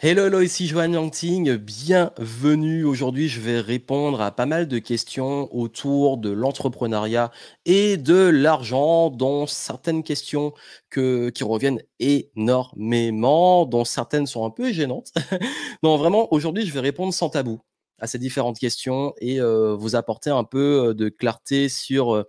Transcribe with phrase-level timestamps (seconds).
[0.00, 2.84] Hello, hello, ici Johan Yangting, bienvenue.
[2.84, 7.32] Aujourd'hui, je vais répondre à pas mal de questions autour de l'entrepreneuriat
[7.64, 10.52] et de l'argent, dont certaines questions
[10.88, 15.12] que, qui reviennent énormément, dont certaines sont un peu gênantes.
[15.82, 17.60] non, vraiment, aujourd'hui, je vais répondre sans tabou
[17.98, 22.24] à ces différentes questions et euh, vous apporter un peu euh, de clarté sur euh,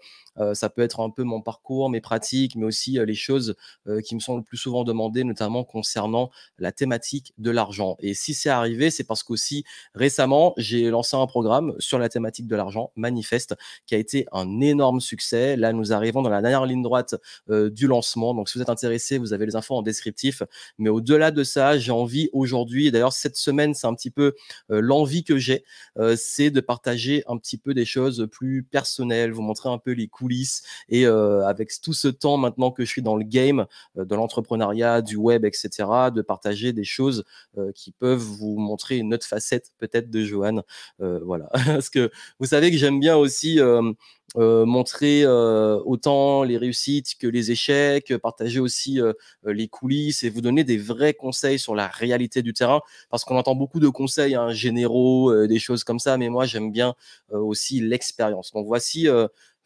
[0.53, 3.55] ça peut être un peu mon parcours, mes pratiques, mais aussi euh, les choses
[3.87, 7.95] euh, qui me sont le plus souvent demandées, notamment concernant la thématique de l'argent.
[7.99, 9.63] Et si c'est arrivé, c'est parce qu'aussi
[9.95, 13.55] récemment, j'ai lancé un programme sur la thématique de l'argent, Manifeste,
[13.85, 15.55] qui a été un énorme succès.
[15.55, 17.15] Là, nous arrivons dans la dernière ligne droite
[17.49, 18.33] du lancement.
[18.33, 20.43] Donc, si vous êtes intéressé, vous avez les infos en descriptif.
[20.77, 24.35] Mais au-delà de ça, j'ai envie aujourd'hui, et d'ailleurs cette semaine, c'est un petit peu
[24.69, 25.63] l'envie que j'ai,
[26.15, 30.07] c'est de partager un petit peu des choses plus personnelles, vous montrer un peu les
[30.89, 33.65] et euh, avec tout ce temps maintenant que je suis dans le game
[33.97, 35.69] euh, de l'entrepreneuriat, du web, etc.,
[36.13, 37.23] de partager des choses
[37.57, 40.61] euh, qui peuvent vous montrer une autre facette peut-être de Johan.
[40.99, 43.59] voilà, parce que vous savez que j'aime bien aussi
[44.35, 48.99] montrer autant les réussites que les échecs, partager aussi
[49.43, 53.37] les coulisses et vous donner des vrais conseils sur la réalité du terrain, parce qu'on
[53.37, 56.95] entend beaucoup de conseils hein, généraux, des choses comme ça, mais moi j'aime bien
[57.31, 58.51] aussi l'expérience.
[58.51, 59.07] Donc voici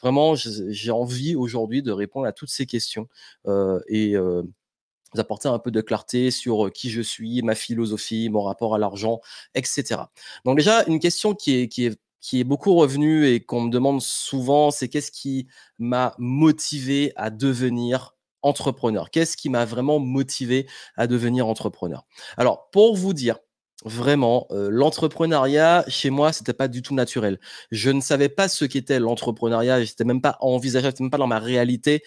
[0.03, 3.07] Vraiment, j'ai envie aujourd'hui de répondre à toutes ces questions
[3.47, 4.43] euh, et euh,
[5.13, 8.75] vous apporter un peu de clarté sur euh, qui je suis, ma philosophie, mon rapport
[8.75, 9.21] à l'argent,
[9.55, 10.01] etc.
[10.43, 13.71] Donc déjà, une question qui est, qui est, qui est beaucoup revenue et qu'on me
[13.71, 15.47] demande souvent, c'est qu'est-ce qui
[15.79, 19.09] m'a motivé à devenir entrepreneur?
[19.09, 22.05] Qu'est-ce qui m'a vraiment motivé à devenir entrepreneur?
[22.35, 23.39] Alors, pour vous dire,
[23.86, 27.38] Vraiment, l'entrepreneuriat, chez moi, c'était pas du tout naturel.
[27.72, 31.28] Je ne savais pas ce qu'était l'entrepreneuriat, j'étais même pas envisageable, c'était même pas dans
[31.28, 32.02] ma réalité,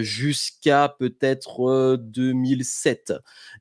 [0.00, 3.12] jusqu'à peut-être, 2007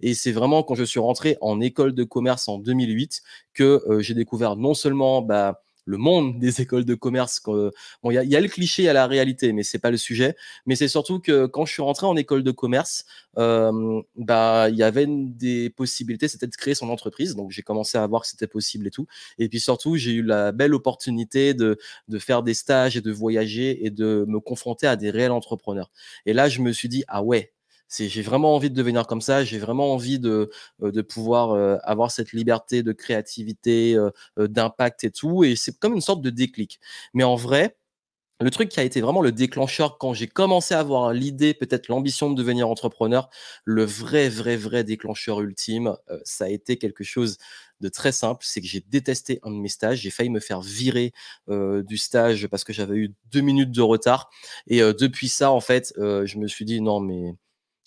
[0.02, 3.22] et c'est vraiment quand je suis rentré en école de commerce en 2008
[3.54, 7.41] que, j'ai découvert non seulement, bah le monde des écoles de commerce.
[7.45, 10.36] Bon, il y, a le cliché à la réalité, mais c'est pas le sujet.
[10.65, 13.05] Mais c'est surtout que quand je suis rentré en école de commerce,
[13.37, 17.36] euh, bah, il y avait des possibilités, c'était de créer son entreprise.
[17.36, 19.08] Donc, j'ai commencé à voir que c'était possible et tout.
[19.37, 21.77] Et puis surtout, j'ai eu la belle opportunité de,
[22.08, 25.91] de faire des stages et de voyager et de me confronter à des réels entrepreneurs.
[26.25, 27.53] Et là, je me suis dit, ah ouais,
[27.91, 29.43] j'ai vraiment envie de devenir comme ça.
[29.43, 30.49] J'ai vraiment envie de,
[30.81, 34.11] euh, de pouvoir euh, avoir cette liberté de créativité, euh,
[34.47, 35.43] d'impact et tout.
[35.43, 36.79] Et c'est comme une sorte de déclic.
[37.13, 37.75] Mais en vrai,
[38.41, 41.89] le truc qui a été vraiment le déclencheur quand j'ai commencé à avoir l'idée, peut-être
[41.89, 43.29] l'ambition de devenir entrepreneur,
[43.65, 47.37] le vrai, vrai, vrai déclencheur ultime, ça a été quelque chose
[47.81, 50.61] de très simple, c'est que j'ai détesté un de mes stages, j'ai failli me faire
[50.61, 51.13] virer
[51.49, 54.31] du stage parce que j'avais eu deux minutes de retard.
[54.65, 57.35] Et depuis ça, en fait, je me suis dit non, mais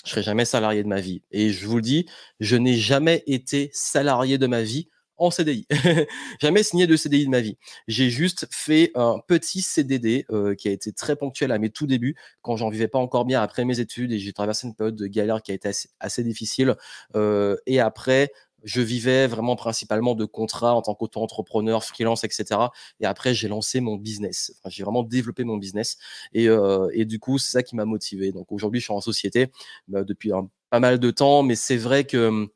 [0.04, 1.22] je serai jamais salarié de ma vie.
[1.30, 2.06] Et je vous le dis,
[2.40, 5.66] je n'ai jamais été salarié de ma vie en CDI.
[6.40, 7.56] jamais signé de CDI de ma vie.
[7.86, 11.86] J'ai juste fait un petit CDD euh, qui a été très ponctuel à mes tout
[11.86, 14.96] débuts, quand j'en vivais pas encore bien après mes études et j'ai traversé une période
[14.96, 15.70] de galère qui a été
[16.00, 16.74] assez, difficile.
[17.14, 18.32] Euh, et après,
[18.64, 22.60] je vivais vraiment principalement de contrats en tant qu'auto-entrepreneur, freelance, etc.
[23.00, 24.52] Et après, j'ai lancé mon business.
[24.66, 25.98] j'ai vraiment développé mon business.
[26.32, 28.32] Et, euh, et du coup, c'est ça qui m'a motivé.
[28.32, 29.50] Donc aujourd'hui, je suis en société
[29.88, 30.32] bah, depuis
[30.70, 32.48] pas mal de temps, mais c'est vrai que hum,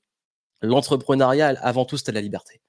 [0.62, 2.60] l'entrepreneuriat, avant tout, c'était la liberté.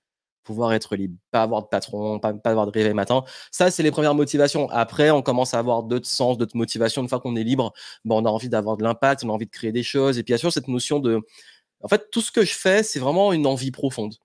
[0.43, 3.23] Pouvoir être libre, pas avoir de patron, pas, pas avoir de réveil matin.
[3.51, 4.69] Ça, c'est les premières motivations.
[4.71, 7.01] Après, on commence à avoir d'autres sens, d'autres motivations.
[7.03, 7.71] Une fois qu'on est libre,
[8.03, 10.17] bah, on a envie d'avoir de l'impact, on a envie de créer des choses.
[10.17, 11.21] Et puis, bien sûr, cette notion de
[11.81, 14.15] en fait, tout ce que je fais, c'est vraiment une envie profonde.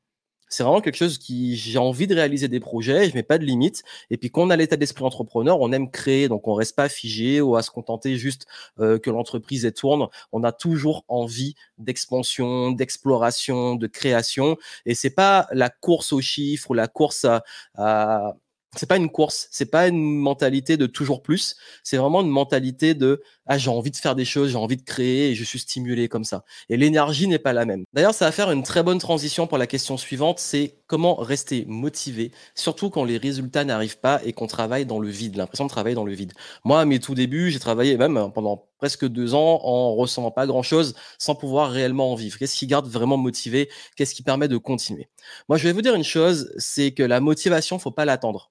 [0.49, 3.45] C'est vraiment quelque chose qui, j'ai envie de réaliser des projets, je mets pas de
[3.45, 3.83] limites.
[4.11, 6.89] Et puis, quand on a l'état d'esprit entrepreneur, on aime créer, donc on reste pas
[6.89, 8.47] figé ou à se contenter juste
[8.79, 10.07] euh, que l'entreprise tourne.
[10.33, 14.57] On a toujours envie d'expansion, d'exploration, de création.
[14.87, 17.27] Et c'est pas la course aux chiffres ou la course
[17.75, 18.35] à
[18.77, 22.95] c'est pas une course, c'est pas une mentalité de toujours plus, c'est vraiment une mentalité
[22.95, 25.59] de ah j'ai envie de faire des choses, j'ai envie de créer et je suis
[25.59, 26.45] stimulé comme ça.
[26.69, 27.85] Et l'énergie n'est pas la même.
[27.93, 31.65] D'ailleurs, ça va faire une très bonne transition pour la question suivante, c'est comment rester
[31.67, 35.71] motivé, surtout quand les résultats n'arrivent pas et qu'on travaille dans le vide, l'impression de
[35.71, 36.33] travailler dans le vide.
[36.65, 40.47] Moi, à mes tout débuts, j'ai travaillé même pendant presque deux ans en ressentant pas
[40.47, 42.39] grand chose, sans pouvoir réellement en vivre.
[42.39, 43.71] Qu'est-ce qui garde vraiment motivé?
[43.97, 45.09] Qu'est-ce qui permet de continuer?
[45.49, 48.51] Moi, je vais vous dire une chose, c'est que la motivation, faut pas l'attendre.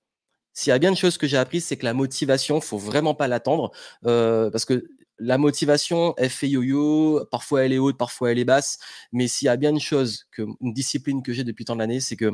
[0.54, 3.16] S'il y a bien une chose que j'ai appris, c'est que la motivation, faut vraiment
[3.16, 3.72] pas l'attendre,
[4.06, 4.86] euh, parce que
[5.20, 7.26] la motivation, elle fait yo-yo.
[7.32, 8.80] Parfois, elle est haute, parfois, elle est basse.
[9.12, 12.00] Mais s'il y a bien une chose, que, une discipline que j'ai depuis tant d'années,
[12.00, 12.32] c'est que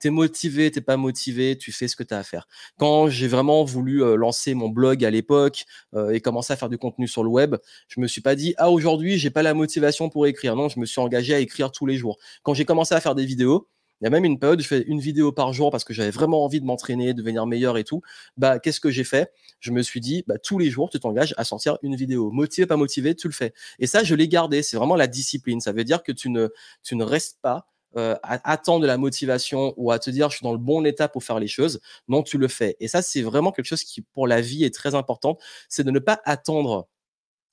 [0.00, 2.46] tu es motivé, t'es pas motivé, tu fais ce que tu as à faire.
[2.78, 5.64] Quand j'ai vraiment voulu euh, lancer mon blog à l'époque
[5.94, 7.56] euh, et commencer à faire du contenu sur le web,
[7.88, 10.56] je me suis pas dit, ah, aujourd'hui, j'ai pas la motivation pour écrire.
[10.56, 12.18] Non, je me suis engagé à écrire tous les jours.
[12.42, 13.68] Quand j'ai commencé à faire des vidéos,
[14.00, 15.92] il y a même une période où je fais une vidéo par jour parce que
[15.92, 18.02] j'avais vraiment envie de m'entraîner, de devenir meilleur et tout.
[18.36, 19.32] Bah, qu'est-ce que j'ai fait?
[19.60, 22.30] Je me suis dit, bah, tous les jours, tu t'engages à sortir une vidéo.
[22.30, 23.52] Motivé, pas motivé, tu le fais.
[23.78, 24.62] Et ça, je l'ai gardé.
[24.62, 25.60] C'est vraiment la discipline.
[25.60, 26.48] Ça veut dire que tu ne,
[26.82, 27.66] tu ne restes pas
[27.96, 30.86] euh, à attendre de la motivation ou à te dire je suis dans le bon
[30.86, 31.80] état pour faire les choses.
[32.08, 32.76] Non, tu le fais.
[32.80, 35.36] Et ça, c'est vraiment quelque chose qui, pour la vie, est très important.
[35.68, 36.88] C'est de ne pas attendre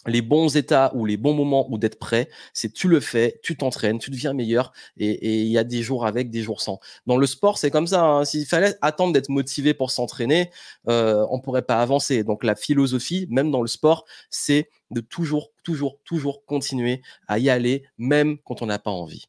[0.05, 3.57] les bons états ou les bons moments ou d'être prêt, c'est tu le fais, tu
[3.57, 6.79] t'entraînes, tu deviens meilleur et il y a des jours avec, des jours sans.
[7.05, 8.03] Dans le sport, c'est comme ça.
[8.03, 8.25] Hein.
[8.25, 10.49] S'il fallait attendre d'être motivé pour s'entraîner,
[10.88, 12.23] euh, on pourrait pas avancer.
[12.23, 17.49] Donc la philosophie, même dans le sport, c'est de toujours, toujours, toujours continuer à y
[17.49, 19.25] aller, même quand on n'a pas envie.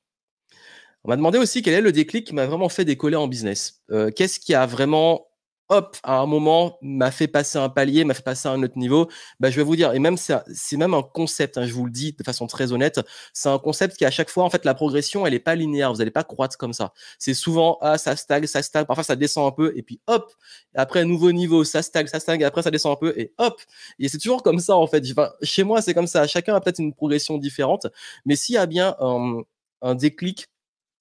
[1.04, 3.82] On m'a demandé aussi quel est le déclic qui m'a vraiment fait décoller en business.
[3.90, 5.27] Euh, qu'est-ce qui a vraiment
[5.68, 8.78] hop, à un moment, m'a fait passer un palier, m'a fait passer à un autre
[8.78, 9.08] niveau,
[9.40, 11.90] bah, je vais vous dire, et même c'est même un concept, hein, je vous le
[11.90, 13.00] dis de façon très honnête,
[13.32, 15.92] c'est un concept qui à chaque fois, en fait, la progression, elle n'est pas linéaire,
[15.92, 16.92] vous n'allez pas croître comme ça.
[17.18, 20.32] C'est souvent, ah, ça stagne, ça stagne, parfois ça descend un peu, et puis hop,
[20.74, 23.60] après nouveau niveau, ça stagne, ça stagne, après ça descend un peu, et hop,
[23.98, 25.04] et c'est toujours comme ça, en fait.
[25.42, 27.86] chez moi, c'est comme ça, chacun a peut-être une progression différente,
[28.24, 29.42] mais s'il y a bien un,
[29.82, 30.46] un déclic,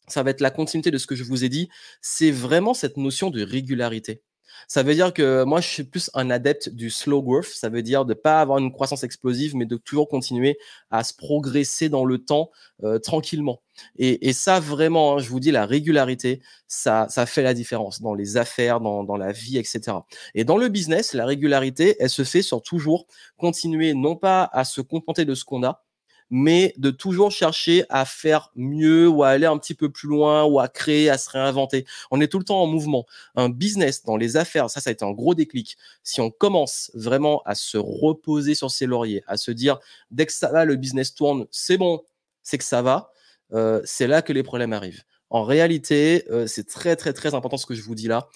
[0.08, 1.69] ça va être la continuité de ce que je vous ai dit,
[2.02, 4.22] c'est vraiment cette notion de régularité.
[4.68, 7.45] Ça veut dire que moi, je suis plus un adepte du slow growth.
[7.45, 10.57] Ça veut dire de ne pas avoir une croissance explosive, mais de toujours continuer
[10.92, 12.51] à se progresser dans le temps
[12.83, 13.62] euh, tranquillement.
[14.00, 18.13] Et, ça, vraiment, hein, je vous dis, la régularité, ça, ça fait la différence dans
[18.13, 19.98] les affaires, dans, dans la vie, etc.
[20.33, 23.06] Et dans le business, la régularité, elle se fait sur toujours
[23.38, 25.83] continuer, non pas à se contenter de ce qu'on a,
[26.30, 30.44] mais de toujours chercher à faire mieux ou à aller un petit peu plus loin
[30.44, 31.86] ou à créer, à se réinventer.
[32.12, 33.06] On est tout le temps en mouvement.
[33.36, 35.78] Un business dans les affaires, ça, ça a été un gros déclic.
[36.04, 39.80] Si on commence vraiment à se reposer sur ses lauriers, à se dire,
[40.12, 42.04] dès que ça va, le business tourne, c'est bon,
[42.44, 43.12] c'est que ça va,
[43.54, 45.04] euh, c'est là que les problèmes arrivent.
[45.30, 48.28] En réalité, euh, c'est très, très, très important ce que je vous dis là.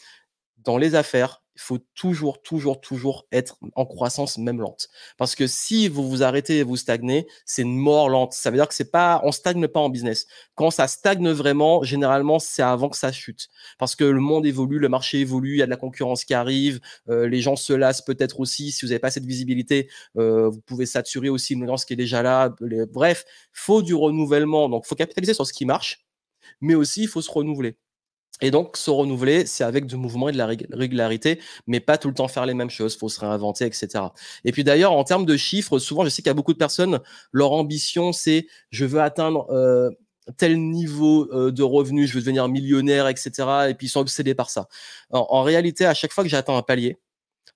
[0.58, 4.90] Dans les affaires, il faut toujours, toujours, toujours être en croissance même lente.
[5.18, 8.34] Parce que si vous vous arrêtez et vous stagnez, c'est une mort lente.
[8.34, 10.28] Ça veut dire que c'est pas, on stagne pas en business.
[10.56, 13.50] Quand ça stagne vraiment, généralement, c'est avant que ça chute.
[13.78, 16.34] Parce que le monde évolue, le marché évolue, il y a de la concurrence qui
[16.34, 18.72] arrive, euh, les gens se lassent peut-être aussi.
[18.72, 21.98] Si vous n'avez pas cette visibilité, euh, vous pouvez saturer aussi une audience qui est
[21.98, 22.54] déjà là.
[22.92, 24.70] Bref, faut du renouvellement.
[24.70, 26.06] Donc, faut capitaliser sur ce qui marche,
[26.62, 27.78] mais aussi il faut se renouveler.
[28.42, 32.08] Et donc, se renouveler, c'est avec du mouvement et de la régularité, mais pas tout
[32.08, 32.98] le temps faire les mêmes choses.
[32.98, 34.06] faut se réinventer, etc.
[34.46, 36.58] Et puis d'ailleurs, en termes de chiffres, souvent, je sais qu'il y a beaucoup de
[36.58, 37.00] personnes,
[37.32, 39.92] leur ambition, c'est je veux atteindre euh,
[40.38, 43.32] tel niveau euh, de revenus, je veux devenir millionnaire, etc.
[43.70, 44.68] Et puis ils sont obsédés par ça.
[45.12, 46.98] En, réalité, à chaque fois que j'atteins un palier,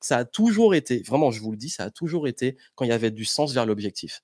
[0.01, 2.89] ça a toujours été, vraiment, je vous le dis, ça a toujours été quand il
[2.89, 4.21] y avait du sens vers l'objectif.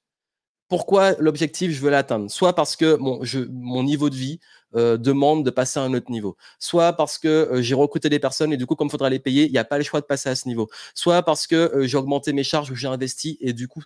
[0.67, 2.29] Pourquoi l'objectif, je veux l'atteindre?
[2.29, 4.39] Soit parce que mon niveau de vie,
[4.75, 6.37] euh, demande de passer à un autre niveau.
[6.59, 9.19] Soit parce que euh, j'ai recruté des personnes et du coup, comme il faudra les
[9.19, 10.69] payer, il n'y a pas le choix de passer à ce niveau.
[10.93, 13.83] Soit parce que euh, j'ai augmenté mes charges ou j'ai investi et du coup,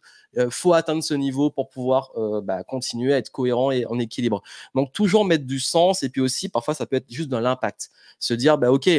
[0.50, 2.12] faut atteindre ce niveau pour pouvoir
[2.44, 4.44] bah, continuer à être cohérent et en équilibre.
[4.76, 7.90] Donc, toujours mettre du sens et puis aussi, parfois, ça peut être juste dans l'impact.
[8.20, 8.90] Se dire, bah, OK,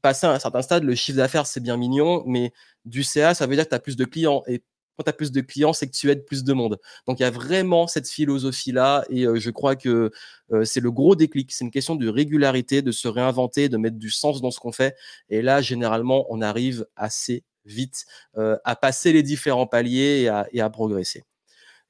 [0.00, 2.52] passer à un certain stade, le chiffre d'affaires, c'est bien mignon, mais
[2.84, 4.44] du CA, ça veut dire que tu as plus de clients.
[4.46, 4.62] Et
[4.96, 6.78] quand tu as plus de clients, c'est que tu aides plus de monde.
[7.06, 10.10] Donc il y a vraiment cette philosophie-là et euh, je crois que
[10.52, 11.52] euh, c'est le gros déclic.
[11.52, 14.72] C'est une question de régularité, de se réinventer, de mettre du sens dans ce qu'on
[14.72, 14.96] fait.
[15.28, 18.06] Et là, généralement, on arrive assez vite
[18.36, 21.24] euh, à passer les différents paliers et à progresser.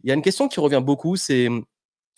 [0.03, 1.49] Il y a une question qui revient beaucoup, c'est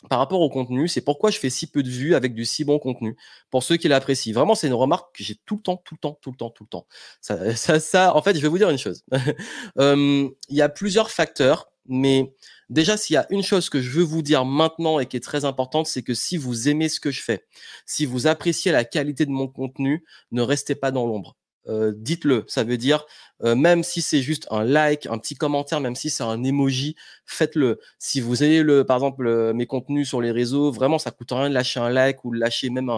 [0.08, 2.64] par rapport au contenu, c'est pourquoi je fais si peu de vues avec du si
[2.64, 3.16] bon contenu.
[3.50, 4.32] Pour ceux qui l'apprécient.
[4.32, 6.50] Vraiment, c'est une remarque que j'ai tout le temps, tout le temps, tout le temps,
[6.50, 6.86] tout le temps.
[7.20, 9.02] Ça, ça, en fait, je vais vous dire une chose.
[9.76, 12.32] il y a plusieurs facteurs, mais
[12.70, 15.20] déjà, s'il y a une chose que je veux vous dire maintenant et qui est
[15.20, 17.44] très importante, c'est que si vous aimez ce que je fais,
[17.86, 21.36] si vous appréciez la qualité de mon contenu, ne restez pas dans l'ombre.
[21.68, 22.44] Euh, dites-le.
[22.48, 23.04] Ça veut dire,
[23.44, 26.96] euh, même si c'est juste un like, un petit commentaire, même si c'est un emoji,
[27.26, 27.78] faites-le.
[27.98, 31.30] Si vous avez le, par exemple, euh, mes contenus sur les réseaux, vraiment, ça coûte
[31.30, 32.90] rien de lâcher un like ou de lâcher même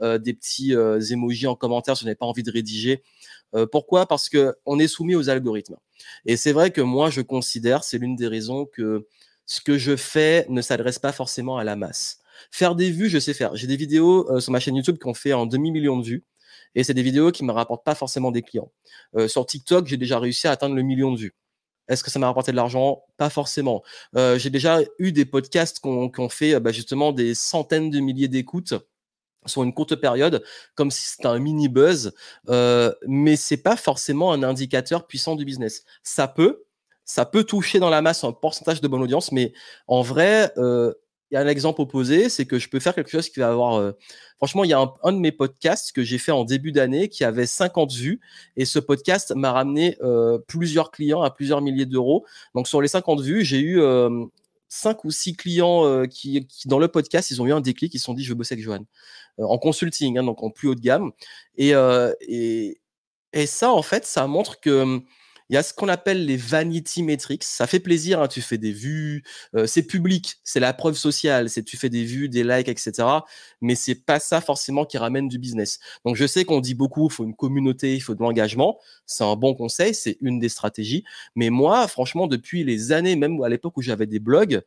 [0.00, 3.02] des petits emojis en commentaire si vous n'avez pas envie de rédiger.
[3.72, 4.06] pourquoi?
[4.06, 5.76] Parce que on est soumis aux algorithmes.
[6.26, 9.06] Et c'est vrai que moi, je considère, c'est l'une des raisons que
[9.46, 12.20] ce que je fais ne s'adresse pas forcément à la masse.
[12.50, 13.56] Faire des vues, je sais faire.
[13.56, 16.24] J'ai des vidéos sur ma chaîne YouTube qui ont fait un demi-million de vues.
[16.74, 18.70] Et c'est des vidéos qui ne me rapportent pas forcément des clients.
[19.16, 21.34] Euh, sur TikTok, j'ai déjà réussi à atteindre le million de vues.
[21.88, 23.04] Est-ce que ça m'a rapporté de l'argent?
[23.16, 23.82] Pas forcément.
[24.14, 28.74] j'ai déjà eu des podcasts qui ont, fait bah, justement des centaines de milliers d'écoutes
[29.46, 30.44] sur une courte période,
[30.74, 32.12] comme si c'était un mini buzz,
[32.48, 35.84] euh, mais c'est pas forcément un indicateur puissant du business.
[36.02, 36.64] Ça peut,
[37.04, 39.52] ça peut toucher dans la masse un pourcentage de bonne audience, mais
[39.86, 40.92] en vrai, euh,
[41.30, 43.50] il y a un exemple opposé, c'est que je peux faire quelque chose qui va
[43.50, 43.76] avoir.
[43.76, 43.92] Euh,
[44.38, 47.24] franchement, il y a un, de mes podcasts que j'ai fait en début d'année qui
[47.24, 48.20] avait 50 vues
[48.56, 52.24] et ce podcast m'a ramené euh, plusieurs clients à plusieurs milliers d'euros.
[52.54, 53.80] Donc sur les 50 vues, j'ai eu
[54.68, 58.04] cinq ou six clients qui, dans le podcast, ils ont eu un déclic, ils se
[58.04, 58.84] sont dit je veux bosser avec Johan
[59.38, 61.12] en consulting, hein, donc en plus haut de gamme.
[61.56, 61.72] Et,
[63.32, 65.00] et, ça, en fait, ça montre que
[65.50, 67.44] il y a ce qu'on appelle les vanity metrics.
[67.44, 69.22] Ça fait plaisir, hein, tu fais des vues,
[69.66, 72.92] c'est public, c'est la preuve sociale, c'est tu fais des vues, des likes, etc.
[73.60, 75.78] Mais c'est pas ça forcément qui ramène du business.
[76.04, 78.78] Donc je sais qu'on dit beaucoup, il faut une communauté, il faut de l'engagement.
[79.06, 81.04] C'est un bon conseil, c'est une des stratégies.
[81.34, 84.62] Mais moi, franchement, depuis les années, même à l'époque où j'avais des blogs,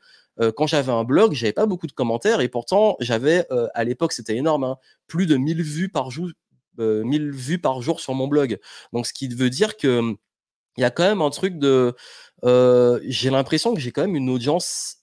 [0.55, 3.45] quand j'avais un blog, j'avais pas beaucoup de commentaires et pourtant j'avais
[3.75, 6.29] à l'époque c'était énorme, hein, plus de 1000 vues par jour,
[6.79, 8.57] 1000 vues par jour sur mon blog.
[8.93, 10.15] Donc ce qui veut dire que
[10.77, 11.95] il y a quand même un truc de.
[12.43, 14.97] j'ai l'impression que j'ai quand même une audience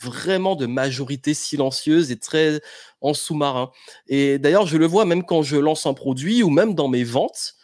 [0.00, 2.60] vraiment de majorité silencieuse et très
[3.00, 3.70] en sous-marin.
[4.08, 7.04] Et d'ailleurs, je le vois même quand je lance un produit ou même dans mes
[7.04, 7.54] ventes.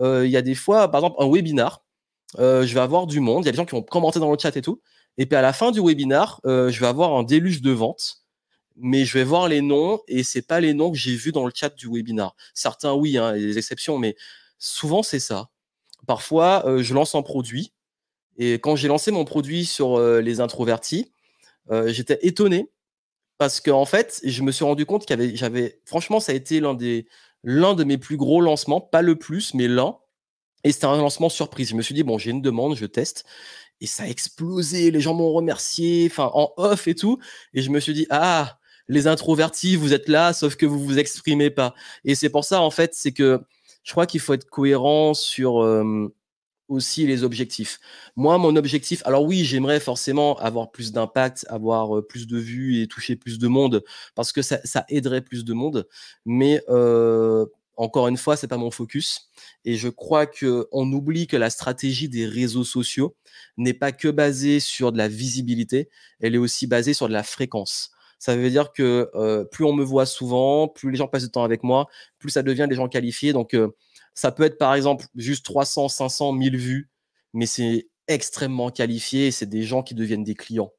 [0.00, 1.82] Il y a des fois, par exemple, un webinar.
[2.38, 3.44] je vais avoir du monde.
[3.44, 4.82] Il y a des gens qui vont commenter dans le chat et tout.
[5.16, 8.26] Et puis à la fin du webinar, je vais avoir un déluge de ventes
[8.76, 11.46] mais je vais voir les noms et c'est pas les noms que j'ai vus dans
[11.46, 12.36] le chat du webinar.
[12.54, 14.16] Certains oui, hein, il y a des exceptions, mais
[14.58, 15.50] souvent c'est ça.
[16.06, 17.72] Parfois, je lance un produit.
[18.38, 21.12] Et quand j'ai lancé mon produit sur les introvertis,
[21.86, 22.70] j'étais étonné
[23.38, 26.74] parce qu'en fait, je me suis rendu compte qu'il j'avais, franchement, ça a été l'un
[26.74, 27.06] des,
[27.44, 29.96] l'un de mes plus gros lancements, pas le plus, mais l'un.
[30.64, 31.68] Et c'était un lancement surprise.
[31.70, 33.24] Je me suis dit, bon, j'ai une demande, je teste.
[33.80, 37.18] Et ça a explosé, les gens m'ont remercié, enfin, en off et tout.
[37.52, 38.58] Et je me suis dit, ah,
[38.88, 41.74] les introvertis, vous êtes là, sauf que vous vous exprimez pas.
[42.04, 43.42] Et c'est pour ça, en fait, c'est que
[43.86, 45.64] je crois qu'il faut être cohérent sur
[46.68, 47.78] aussi les objectifs.
[48.16, 52.88] Moi, mon objectif, alors oui, j'aimerais forcément avoir plus d'impact, avoir plus de vues et
[52.88, 53.84] toucher plus de monde
[54.16, 55.88] parce que ça, aiderait plus de monde.
[56.24, 56.60] Mais
[57.76, 59.30] encore une fois, c'est pas mon focus.
[59.64, 63.14] Et je crois que on oublie que la stratégie des réseaux sociaux
[63.56, 65.88] n'est pas que basée sur de la visibilité,
[66.20, 67.90] elle est aussi basée sur de la fréquence.
[68.18, 71.44] Ça veut dire que plus on me voit souvent, plus les gens passent du temps
[71.44, 71.86] avec moi,
[72.18, 73.32] plus ça devient des gens qualifiés.
[73.32, 73.56] Donc,
[74.14, 76.90] ça peut être par exemple juste 300, 500, 1000 vues,
[77.34, 79.30] mais c'est extrêmement qualifié.
[79.30, 80.72] C'est des gens qui deviennent des clients.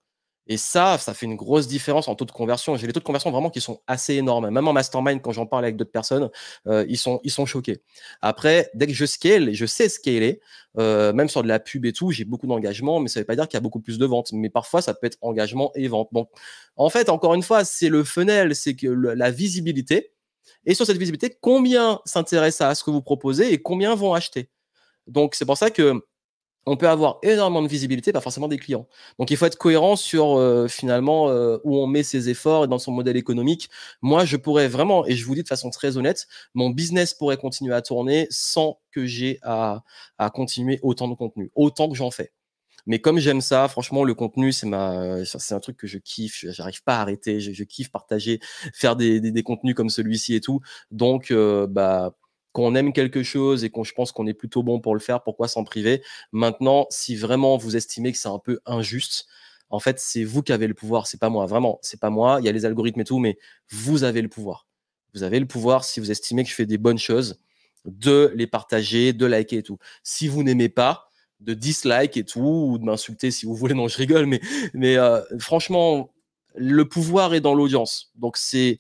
[0.48, 2.76] Et ça, ça fait une grosse différence en taux de conversion.
[2.78, 4.50] J'ai des taux de conversion vraiment qui sont assez énormes.
[4.50, 6.30] Même en mastermind, quand j'en parle avec d'autres personnes,
[6.66, 7.82] ils, sont, ils sont choqués.
[8.22, 10.40] Après, dès que je scale, je sais scaler,
[10.78, 13.26] euh, même sur de la pub et tout, j'ai beaucoup d'engagement, mais ça ne veut
[13.26, 14.32] pas dire qu'il y a beaucoup plus de ventes.
[14.32, 16.10] Mais parfois, ça peut être engagement et vente.
[16.12, 16.30] Donc,
[16.76, 20.14] en fait, encore une fois, c'est le funnel, c'est que la visibilité.
[20.66, 24.50] Et sur cette visibilité, combien s'intéressent à ce que vous proposez et combien vont acheter?
[25.08, 26.02] Donc, c'est pour ça que
[26.68, 28.88] on peut avoir énormément de visibilité, pas forcément des clients.
[29.18, 32.68] Donc il faut être cohérent sur euh, finalement euh, où on met ses efforts et
[32.68, 33.70] dans son modèle économique.
[34.02, 37.38] Moi, je pourrais vraiment, et je vous dis de façon très honnête, mon business pourrait
[37.38, 39.84] continuer à tourner sans que j'ai à,
[40.34, 42.34] continuer autant de contenu, autant que j'en fais.
[42.86, 46.46] Mais comme j'aime ça, franchement, le contenu, c'est un truc que je kiffe.
[46.50, 47.40] J'arrive pas à arrêter.
[47.42, 48.40] Je, kiffe partager,
[48.74, 50.62] faire des contenus comme celui-ci et tout.
[50.92, 52.14] Donc, euh, bah,
[52.58, 55.22] qu'on aime quelque chose et qu'on je pense qu'on est plutôt bon pour le faire,
[55.22, 56.02] pourquoi s'en priver?
[56.32, 59.28] Maintenant, si vraiment vous estimez que c'est un peu injuste,
[59.70, 61.46] en fait, c'est vous qui avez le pouvoir, c'est pas moi.
[61.46, 62.38] Vraiment, c'est pas moi.
[62.40, 63.38] Il y a les algorithmes et tout, mais
[63.70, 64.66] vous avez le pouvoir.
[65.14, 67.40] Vous avez le pouvoir si vous estimez que je fais des bonnes choses,
[67.86, 69.78] de les partager, de liker et tout.
[70.02, 71.12] Si vous n'aimez pas,
[71.42, 73.76] de dislike et tout, ou de m'insulter si vous voulez.
[73.76, 74.42] Non, je rigole, mais,
[74.74, 76.12] mais euh, franchement,
[76.56, 78.12] le pouvoir est dans l'audience.
[78.16, 78.80] Donc c'est,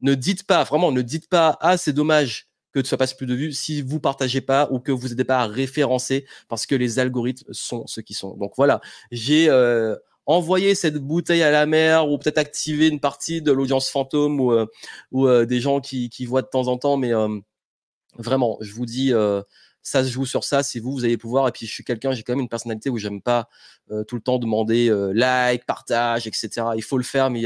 [0.00, 3.34] ne dites pas, vraiment, ne dites pas, ah, c'est dommage que ça passe plus de
[3.34, 6.98] vues si vous partagez pas ou que vous n'êtes pas à référencer parce que les
[6.98, 8.36] algorithmes sont ce qu'ils sont.
[8.36, 9.96] Donc voilà, j'ai euh,
[10.26, 14.52] envoyé cette bouteille à la mer ou peut-être activé une partie de l'audience fantôme ou,
[14.52, 14.66] euh,
[15.14, 17.12] euh, des gens qui, qui voient de temps en temps, mais
[18.18, 19.12] vraiment, je vous dis,
[19.82, 20.62] ça se joue sur ça.
[20.62, 21.48] C'est vous, vous allez pouvoir.
[21.48, 23.48] Et puis je suis quelqu'un, j'ai quand même une personnalité où j'aime pas
[24.06, 26.48] tout le temps demander like, partage, etc.
[26.76, 27.44] Il faut le faire, mais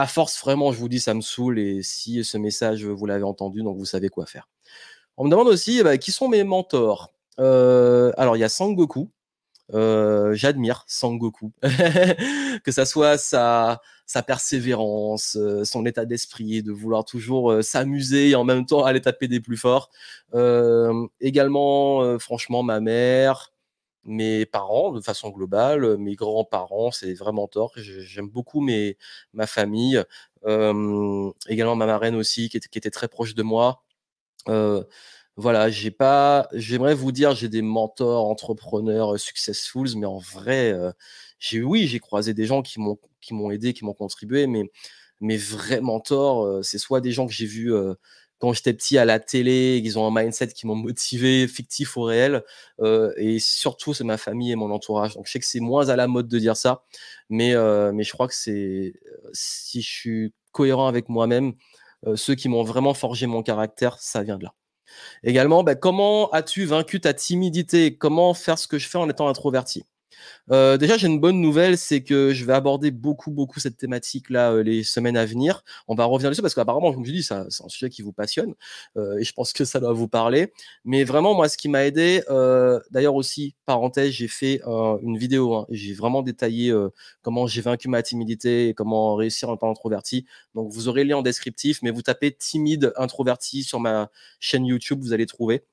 [0.00, 1.58] à force, vraiment, je vous dis, ça me saoule.
[1.58, 4.48] Et si ce message, vous l'avez entendu, donc vous savez quoi faire.
[5.16, 7.14] On me demande aussi, bah, qui sont mes mentors?
[7.40, 9.10] Euh, Alors, il y a Sangoku.
[9.72, 11.52] Euh, j'admire Sangoku.
[12.64, 18.34] que ça soit sa, sa persévérance, euh, son état d'esprit, de vouloir toujours s'amuser et
[18.34, 19.90] en même temps aller taper des plus forts.
[21.20, 23.55] également, franchement, ma mère.
[24.06, 27.72] Mes parents de façon globale, mes grands-parents, c'est vraiment tort.
[27.76, 28.96] j'aime beaucoup mes
[29.34, 30.02] ma famille,
[31.48, 33.82] également ma marraine aussi qui était très proche de moi.
[35.36, 40.74] voilà, j'ai pas j'aimerais vous dire, j'ai des mentors entrepreneurs, successfuls, mais en vrai,
[41.38, 44.70] j'ai oui, j'ai croisé des gens qui m'ont qui m'ont aidé, qui m'ont contribué, mais
[45.20, 47.72] mes vrais mentors, c'est soit des gens que j'ai vus,
[48.38, 52.02] quand j'étais petit à la télé, ils ont un mindset qui m'ont motivé, fictif ou
[52.02, 52.42] réel.
[52.80, 55.14] Euh, et surtout, c'est ma famille et mon entourage.
[55.14, 56.84] Donc, je sais que c'est moins à la mode de dire ça,
[57.30, 58.94] mais, euh, je crois que c'est
[59.32, 61.54] si je suis cohérent avec moi-même,
[62.06, 64.54] euh, ceux qui m'ont vraiment forgé mon caractère, ça vient de là.
[65.24, 67.96] Également, bah, comment as-tu vaincu ta timidité?
[67.96, 69.84] Comment faire ce que je fais en étant introverti?
[70.50, 74.52] Euh, déjà, j'ai une bonne nouvelle, c'est que je vais aborder beaucoup, beaucoup cette thématique-là
[74.52, 75.62] euh, les semaines à venir.
[75.88, 78.54] On va revenir dessus parce qu'apparemment, comme je dis, c'est un sujet qui vous passionne
[78.96, 80.52] euh, et je pense que ça doit vous parler.
[80.84, 82.22] Mais vraiment, moi, ce qui m'a aidé,
[82.90, 84.60] d'ailleurs aussi, parenthèse, j'ai fait
[85.02, 86.74] une vidéo hein, j'ai vraiment détaillé
[87.22, 90.26] comment j'ai vaincu ma timidité et comment réussir en étant introverti.
[90.54, 94.66] Donc, vous aurez le lien en descriptif, mais vous tapez timide introverti sur ma chaîne
[94.66, 95.64] YouTube, vous allez trouver.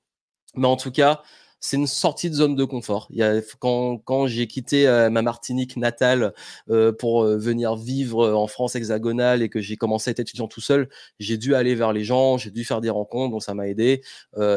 [0.56, 1.22] Mais en tout cas,
[1.64, 3.08] c'est une sortie de zone de confort.
[3.10, 6.34] Il y a, quand, quand j'ai quitté euh, ma Martinique natale
[6.70, 10.50] euh, pour euh, venir vivre en France hexagonale et que j'ai commencé à être étudiant
[10.50, 10.90] tout seul,
[11.20, 14.02] j'ai dû aller vers les gens, j'ai dû faire des rencontres, donc ça m'a aidé.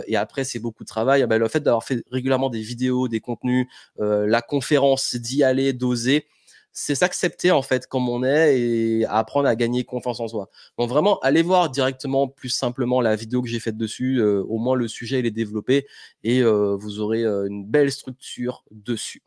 [0.09, 1.23] et après, c'est beaucoup de travail.
[1.23, 5.73] Ah ben, le fait d'avoir fait régulièrement des vidéos, des contenus, la conférence, d'y aller,
[5.73, 6.27] d'oser,
[6.79, 10.51] c'est s'accepter en fait comme on est et apprendre à gagner confiance en soi.
[10.77, 14.21] Donc vraiment, allez voir directement plus simplement la vidéo que j'ai faite dessus.
[14.21, 15.87] Euh, au moins le sujet il est développé
[16.23, 19.23] et euh, vous aurez euh, une belle structure dessus.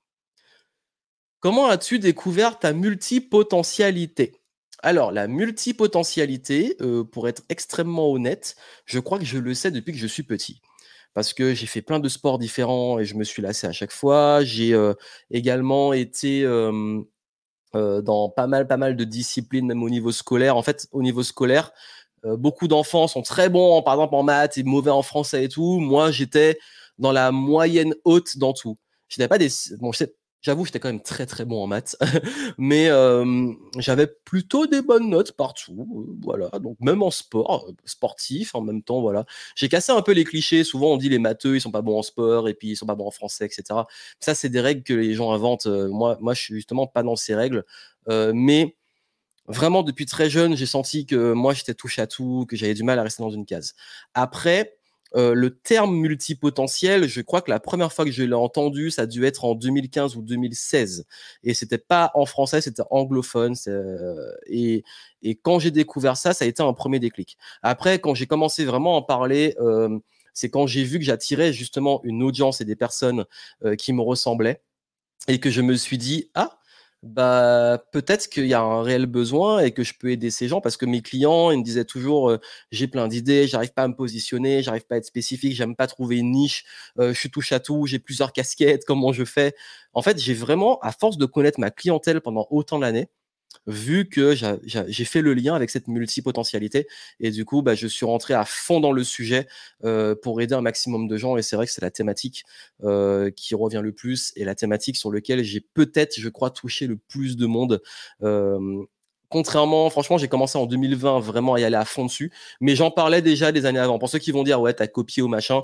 [1.39, 4.35] Comment as-tu découvert ta multipotentialité?
[4.81, 6.77] Alors, la multipotentialité,
[7.11, 10.61] pour être extrêmement honnête, je crois que je le sais depuis que je suis petit
[11.13, 13.91] parce que j'ai fait plein de sports différents et je me suis lassé à chaque
[13.91, 14.43] fois.
[14.43, 14.77] J'ai
[15.31, 16.45] également été
[17.75, 20.57] euh, dans pas mal, pas mal de disciplines, même au niveau scolaire.
[20.57, 21.71] En fait, au niveau scolaire,
[22.25, 25.49] euh, beaucoup d'enfants sont très bons, par exemple en maths et mauvais en français et
[25.49, 25.79] tout.
[25.79, 26.59] Moi, j'étais
[26.97, 28.77] dans la moyenne haute dans tout.
[29.07, 29.49] Je n'avais pas des,
[29.79, 31.97] bon, je sais, J'avoue, j'étais quand même très très bon en maths,
[32.57, 35.85] mais euh, j'avais plutôt des bonnes notes partout.
[35.91, 39.25] Euh, voilà, donc même en sport, euh, sportif en même temps, voilà.
[39.55, 40.63] J'ai cassé un peu les clichés.
[40.63, 42.85] Souvent, on dit les matheux, ils sont pas bons en sport et puis ils sont
[42.85, 43.81] pas bons en français, etc.
[44.21, 45.67] Ça, c'est des règles que les gens inventent.
[45.67, 47.65] Moi, moi, je suis justement pas dans ces règles,
[48.07, 48.77] mais
[49.47, 52.83] vraiment depuis très jeune, j'ai senti que moi, j'étais touche à tout, que j'avais du
[52.83, 53.73] mal à rester dans une case.
[54.13, 54.78] Après,
[55.15, 59.03] euh, le terme multipotentiel, je crois que la première fois que je l'ai entendu, ça
[59.03, 61.05] a dû être en 2015 ou 2016.
[61.43, 63.55] Et c'était pas en français, c'était anglophone.
[63.67, 64.83] Euh, et,
[65.43, 67.37] quand j'ai découvert ça, ça a été un premier déclic.
[67.61, 69.99] Après, quand j'ai commencé vraiment à en parler, euh,
[70.33, 73.25] c'est quand j'ai vu que j'attirais justement une audience et des personnes
[73.77, 74.61] qui me ressemblaient
[75.27, 76.58] et que je me suis dit, ah,
[77.03, 80.59] bah peut-être qu'il y a un réel besoin et que je peux aider ces gens
[80.61, 82.37] parce que mes clients, ils me disaient toujours
[82.71, 85.87] j'ai plein d'idées, j'arrive pas à me positionner, j'arrive pas à être spécifique, j'aime pas
[85.87, 86.65] trouver une niche,
[86.97, 89.55] je suis touche à tout, j'ai plusieurs casquettes, comment je fais?
[89.93, 93.07] En fait, j'ai vraiment, à force de connaître ma clientèle pendant autant d'années,
[93.67, 94.35] vu que
[94.65, 96.87] j'ai fait le lien avec cette multipotentialité.
[97.19, 99.47] Et du coup, bah, je suis rentré à fond dans le sujet
[99.83, 101.37] euh, pour aider un maximum de gens.
[101.37, 102.45] Et c'est vrai que c'est la thématique
[102.83, 106.87] euh, qui revient le plus et la thématique sur laquelle j'ai peut-être, je crois, touché
[106.87, 107.81] le plus de monde.
[108.23, 108.83] Euh,
[109.29, 112.31] contrairement, franchement, j'ai commencé en 2020 vraiment à y aller à fond dessus,
[112.61, 113.99] mais j'en parlais déjà des années avant.
[113.99, 115.61] Pour ceux qui vont dire, ouais, t'as copié ou machin,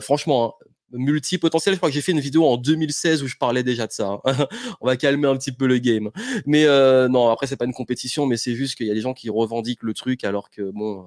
[0.00, 1.74] franchement, hein, multipotentiel.
[1.74, 4.20] Je crois que j'ai fait une vidéo en 2016 où je parlais déjà de ça.
[4.24, 4.46] Hein.
[4.80, 6.10] On va calmer un petit peu le game.
[6.46, 9.00] Mais euh, non, après c'est pas une compétition, mais c'est juste qu'il y a des
[9.00, 11.06] gens qui revendiquent le truc alors que bon,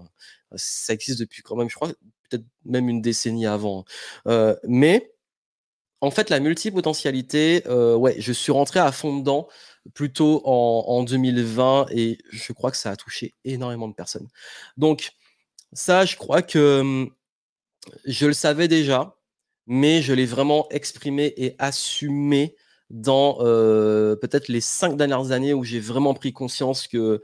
[0.55, 1.89] ça existe depuis quand même, je crois,
[2.29, 3.85] peut-être même une décennie avant.
[4.27, 5.13] Euh, mais
[6.01, 9.47] en fait, la multipotentialité, euh, ouais, je suis rentré à fond dedans
[9.93, 14.27] plutôt en, en 2020 et je crois que ça a touché énormément de personnes.
[14.77, 15.11] Donc
[15.73, 17.09] ça, je crois que hum,
[18.05, 19.15] je le savais déjà,
[19.67, 22.55] mais je l'ai vraiment exprimé et assumé
[22.89, 27.21] dans euh, peut-être les cinq dernières années où j'ai vraiment pris conscience que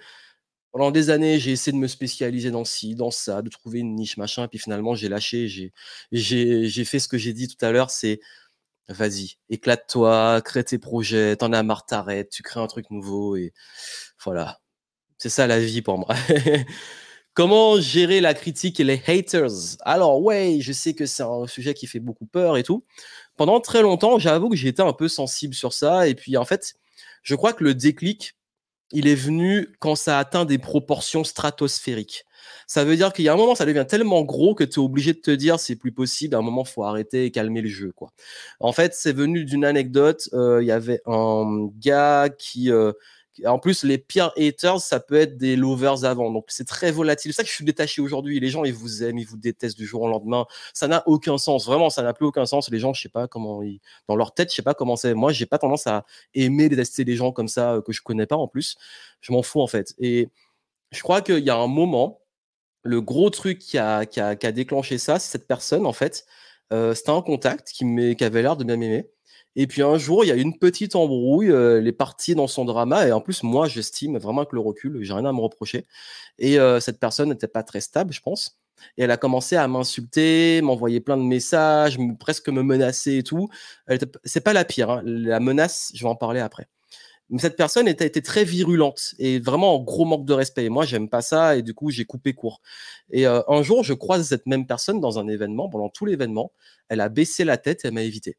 [0.71, 3.95] pendant des années, j'ai essayé de me spécialiser dans ci, dans ça, de trouver une
[3.95, 5.73] niche, machin, et puis finalement, j'ai lâché, j'ai,
[6.11, 8.19] j'ai, fait ce que j'ai dit tout à l'heure, c'est
[8.87, 13.53] vas-y, éclate-toi, crée tes projets, t'en as marre, t'arrêtes, tu crées un truc nouveau, et
[14.23, 14.59] voilà.
[15.17, 16.15] C'est ça la vie pour moi.
[17.39, 19.77] Comment gérer la critique et les haters?
[19.85, 22.83] Alors ouais, je sais que c'est un sujet qui fait beaucoup peur et tout.
[23.37, 26.09] Pendant très longtemps, j'avoue que j'étais un peu sensible sur ça.
[26.09, 26.73] Et puis en fait,
[27.23, 28.35] je crois que le déclic,
[28.91, 32.25] il est venu quand ça atteint des proportions stratosphériques.
[32.67, 34.83] Ça veut dire qu'il y a un moment, ça devient tellement gros que tu es
[34.83, 36.35] obligé de te dire c'est plus possible.
[36.35, 38.09] À un moment, faut arrêter et calmer le jeu, quoi.
[38.59, 40.27] En fait, c'est venu d'une anecdote.
[40.33, 42.91] Euh, il y avait un gars qui, euh,
[43.45, 46.31] en plus, les pires haters, ça peut être des lovers avant.
[46.31, 47.31] Donc, c'est très volatile.
[47.33, 48.39] C'est ça que je suis détaché aujourd'hui.
[48.39, 50.45] Les gens, ils vous aiment, ils vous détestent du jour au lendemain.
[50.73, 51.65] Ça n'a aucun sens.
[51.65, 52.69] Vraiment, ça n'a plus aucun sens.
[52.69, 53.79] Les gens, je sais pas comment ils...
[54.07, 55.13] dans leur tête, je sais pas comment c'est.
[55.13, 58.25] Moi, j'ai pas tendance à aimer détester les gens comme ça euh, que je connais
[58.25, 58.77] pas en plus.
[59.21, 59.93] Je m'en fous en fait.
[59.99, 60.29] Et
[60.91, 62.21] je crois qu'il y a un moment,
[62.83, 66.25] le gros truc qui a, qui a, déclenché ça, c'est cette personne en fait.
[66.73, 69.09] Euh, c'était un contact qui, qui avait l'air de bien m'aimer.
[69.55, 72.47] Et puis un jour, il y a une petite embrouille, euh, elle est partie dans
[72.47, 75.41] son drama, et en plus, moi, j'estime vraiment que le recul, j'ai rien à me
[75.41, 75.85] reprocher.
[76.37, 78.59] Et euh, cette personne n'était pas très stable, je pense.
[78.97, 83.49] Et elle a commencé à m'insulter, m'envoyer plein de messages, presque me menacer et tout.
[84.23, 85.01] C'est pas la pire, hein.
[85.05, 86.67] la menace, je vais en parler après.
[87.29, 90.65] Mais cette personne était, était, très virulente et vraiment en gros manque de respect.
[90.65, 92.61] Et moi, j'aime pas ça et du coup, j'ai coupé court.
[93.11, 95.69] Et euh, un jour, je croise cette même personne dans un événement.
[95.69, 96.51] Pendant tout l'événement,
[96.89, 98.37] elle a baissé la tête et elle m'a évité.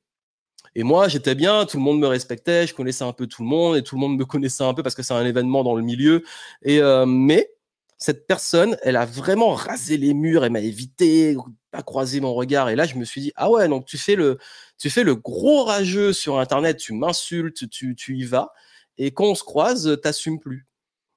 [0.74, 3.48] Et moi, j'étais bien, tout le monde me respectait, je connaissais un peu tout le
[3.48, 5.74] monde et tout le monde me connaissait un peu parce que c'est un événement dans
[5.74, 6.24] le milieu.
[6.62, 7.50] Et euh, mais
[7.98, 11.36] cette personne, elle a vraiment rasé les murs, elle m'a évité,
[11.70, 12.70] pas croisé mon regard.
[12.70, 14.38] Et là, je me suis dit, ah ouais, donc tu fais le,
[14.78, 18.52] tu fais le gros rageux sur Internet, tu m'insultes, tu, tu y vas.
[18.96, 20.66] Et quand on se croise, t'assumes plus.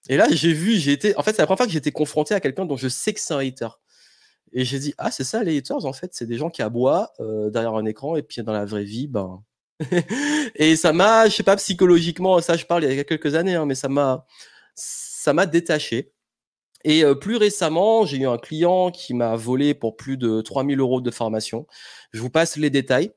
[0.10, 2.34] Et là, j'ai vu, j'ai été, en fait, c'est la première fois que été confronté
[2.34, 3.70] à quelqu'un dont je sais que c'est un hater.
[4.54, 7.12] Et j'ai dit, ah, c'est ça les haters, en fait, c'est des gens qui aboient
[7.20, 9.44] euh, derrière un écran et puis dans la vraie vie, ben.
[10.56, 13.56] et ça m'a, je sais pas, psychologiquement, ça je parle il y a quelques années,
[13.56, 14.26] hein, mais ça m'a,
[14.76, 16.14] ça m'a détaché.
[16.84, 20.80] Et euh, plus récemment, j'ai eu un client qui m'a volé pour plus de 3000
[20.80, 21.66] euros de formation.
[22.12, 23.12] Je vous passe les détails.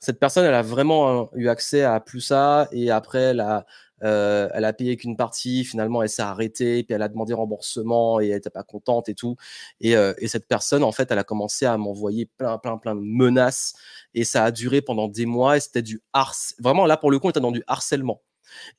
[0.00, 3.66] Cette personne, elle a vraiment hein, eu accès à plus ça et après, elle a,
[4.02, 8.20] euh, elle a payé qu'une partie, finalement elle s'est arrêtée, puis elle a demandé remboursement
[8.20, 9.36] et elle n'était pas contente et tout.
[9.84, 13.00] Euh, et, cette personne, en fait, elle a commencé à m'envoyer plein, plein, plein de
[13.02, 13.74] menaces
[14.14, 16.62] et ça a duré pendant des mois et c'était du harcèlement.
[16.62, 18.22] Vraiment, là, pour le coup, on était dans du harcèlement.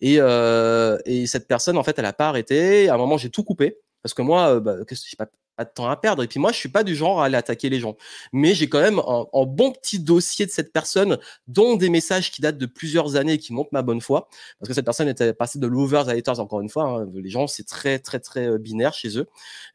[0.02, 2.90] Et, euh, et cette personne, en fait, elle n'a pas arrêté.
[2.90, 3.78] À un moment, j'ai tout coupé.
[4.04, 5.28] Parce que moi, bah, je sais pas,
[5.62, 6.24] pas de temps à perdre.
[6.24, 7.96] Et puis moi, je suis pas du genre à aller attaquer les gens.
[8.34, 12.42] Mais j'ai quand même un, bon petit dossier de cette personne, dont des messages qui
[12.42, 14.28] datent de plusieurs années et qui montrent ma bonne foi.
[14.60, 16.86] Parce que cette personne était passée de lovers à haters, encore une fois.
[16.86, 17.12] Hein.
[17.14, 19.28] Les gens, c'est très, très, très euh, binaire chez eux.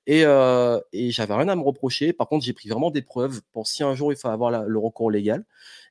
[0.07, 2.13] Et, euh, et j'avais rien à me reprocher.
[2.13, 4.79] Par contre, j'ai pris vraiment des preuves pour si un jour il faut avoir le
[4.79, 5.45] recours légal.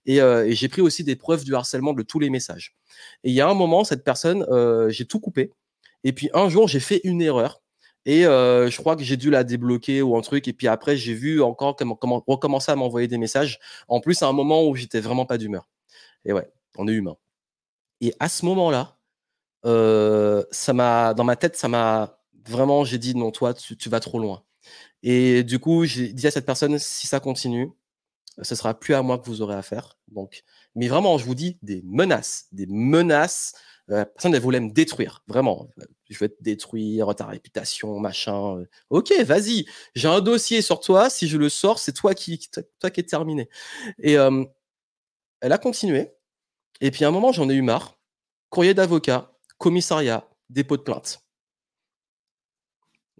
[0.05, 2.75] Et, euh, et j'ai pris aussi des preuves du harcèlement de tous les messages.
[3.23, 4.45] Et il y a un moment, cette personne,
[4.89, 5.51] j'ai tout coupé.
[6.03, 7.61] Et puis un jour, j'ai fait une erreur
[8.05, 10.47] et je crois que j'ai dû la débloquer ou un truc.
[10.47, 13.59] Et puis après, j'ai vu encore comment, comment recommencer à m'envoyer des messages.
[13.87, 15.67] En plus, à un moment où j'étais vraiment pas d'humeur.
[16.25, 17.17] Et ouais, on est humain.
[18.01, 18.97] Et à ce moment-là,
[20.51, 24.19] ça m'a, dans ma tête, ça m'a vraiment, j'ai dit non, toi, tu, vas trop
[24.19, 24.43] loin.
[25.03, 27.71] Et du coup, j'ai dit à cette personne, si ça continue,
[28.41, 29.97] ce sera plus à moi que vous aurez à faire.
[30.09, 30.43] Donc,
[30.75, 33.53] mais vraiment, je vous dis des menaces, des menaces
[33.87, 35.69] la euh, personne, elle voulait me détruire, vraiment.
[36.09, 38.57] Je vais te détruire, ta réputation, machin.
[38.57, 38.65] Euh.
[38.89, 41.09] Ok, vas-y, j'ai un dossier sur toi.
[41.09, 43.49] Si je le sors, c'est toi qui, toi qui est terminé.
[43.99, 46.11] Et elle a continué.
[46.81, 47.97] Et puis à un moment, j'en ai eu marre.
[48.49, 51.24] Courrier d'avocat, commissariat, dépôt de plainte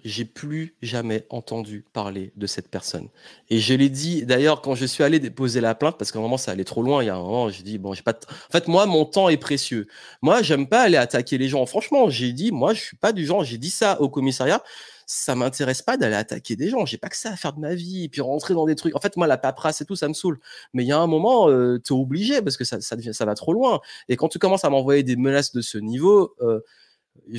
[0.06, 3.10] j'ai plus jamais entendu parler de cette personne.
[3.50, 6.22] Et je l'ai dit, d'ailleurs, quand je suis allé déposer la plainte, parce qu'à un
[6.22, 8.14] moment, ça allait trop loin, il y a un moment, j'ai dit, bon, j'ai pas.
[8.14, 9.88] En fait, moi, mon temps est précieux.
[10.22, 11.66] Moi, j'aime pas aller attaquer les gens.
[11.66, 14.64] Franchement, j'ai dit, moi, je suis pas du genre, j'ai dit ça au commissariat,
[15.08, 16.86] ça m'intéresse pas d'aller attaquer des gens.
[16.86, 18.96] J'ai pas que ça à faire de ma vie, et puis rentrer dans des trucs.
[18.96, 20.40] En fait, moi, la paperasse et tout, ça me saoule.
[20.74, 23.14] Mais il y a un moment, euh, tu es obligé, parce que ça, ça, devient,
[23.16, 23.82] ça va trop loin.
[24.08, 26.60] Et quand tu commences à m'envoyer des menaces de ce niveau, euh,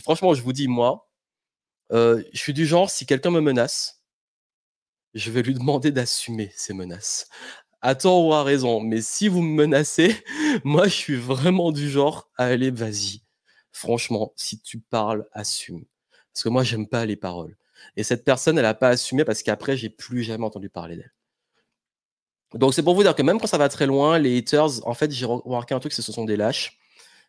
[0.02, 1.06] franchement, je vous dis, moi,
[1.90, 4.02] je suis du genre, si quelqu'un me menace,
[5.14, 7.28] je vais lui demander d'assumer ces menaces.
[7.80, 10.14] À tort ou à raison, mais si vous me menacez,
[10.64, 13.22] moi, je suis vraiment du genre à aller, vas-y.
[13.72, 15.84] Franchement, si tu parles, assume.
[16.32, 17.56] Parce que moi, j'aime pas les paroles.
[17.96, 21.12] Et cette personne, elle n'a pas assumé parce qu'après, j'ai plus jamais entendu parler d'elle.
[22.54, 24.94] Donc, c'est pour vous dire que même quand ça va très loin, les haters, en
[24.94, 26.75] fait, j'ai remarqué un truc, c'est ce sont des lâches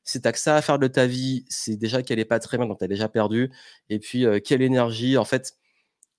[0.08, 2.58] si tu que ça à faire de ta vie, c'est déjà qu'elle est pas très
[2.58, 3.52] bien quand tu as déjà perdu.
[3.90, 5.18] Et puis, quelle énergie.
[5.18, 5.58] En fait,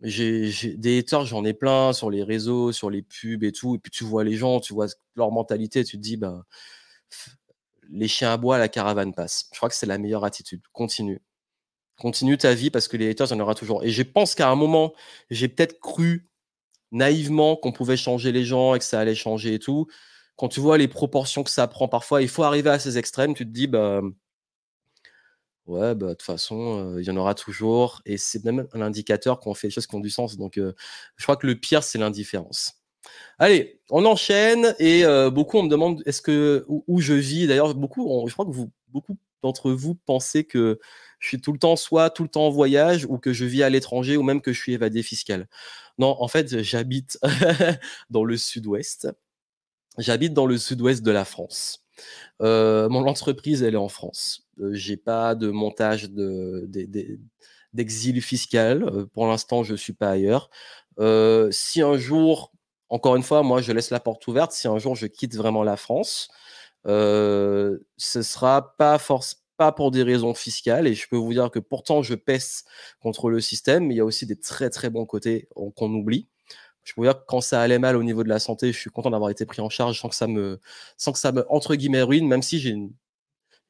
[0.03, 3.77] j'ai des haters, j'en ai plein sur les réseaux, sur les pubs et tout.
[3.77, 6.44] Et puis, tu vois les gens, tu vois leur mentalité, tu te dis, bah,
[7.88, 9.48] les chiens à bois, la caravane passe.
[9.53, 10.61] Je crois que c'est la meilleure attitude.
[10.72, 11.22] Continue.
[11.96, 13.83] Continue ta vie parce que les haters, il y en aura toujours.
[13.85, 14.92] Et je pense qu'à un moment,
[15.31, 16.29] j'ai peut-être cru
[16.92, 19.88] naïvement qu'on pouvait changer les gens et que ça allait changer et tout
[20.38, 23.35] quand tu vois les proportions que ça prend parfois, il faut arriver à ces extrêmes,
[23.35, 24.03] tu te dis, bah,
[25.66, 28.81] Ouais, bah, de toute façon, heu, il y en aura toujours et c'est même un
[28.81, 30.74] indicateur qu'on fait des choses qui ont du sens donc heu,
[31.16, 32.81] je crois que le pire, c'est l'indifférence.
[33.38, 37.46] Allez, on enchaîne et heu, beaucoup on me demande est-ce que où je vis?
[37.48, 40.81] D'ailleurs beaucoup je crois que vous beaucoup d'entre vous pensez que
[41.20, 43.62] je suis tout le temps soit tout le temps en voyage ou que je vis
[43.64, 45.48] à l'étranger ou même que je suis évadé fiscal.
[45.98, 47.18] Non, en fait, j'habite
[48.11, 49.09] dans le sud-ouest.
[49.99, 51.85] J'habite dans le sud-ouest de la France.
[52.43, 54.47] Heu, mon entreprise, elle est en France.
[54.61, 57.19] Heu, j'ai pas de montage de d'e d'e
[57.75, 60.51] d'exil fiscal, heu, pour l'instant, je suis pas ailleurs.
[61.01, 62.53] Heu, si un jour
[62.91, 65.65] encore une fois, moi, je laisse la porte ouverte, si un jour je quitte vraiment
[65.65, 66.31] la France,
[67.97, 68.99] ce sera pas
[69.57, 72.65] pas pour des raisons fiscales et je peux vous dire que pourtant je pèse
[73.01, 75.93] contre le système, mais il y a aussi des très, très bons côtés, on qu'on
[75.95, 76.29] oublie.
[76.88, 78.90] Je peux dire que quand ça allait mal au niveau de la santé, je suis
[78.90, 80.59] content d'avoir été pris en charge sans que ça me
[80.96, 82.92] sans que ça me, entre guillemets, «ruine», même si j'ai une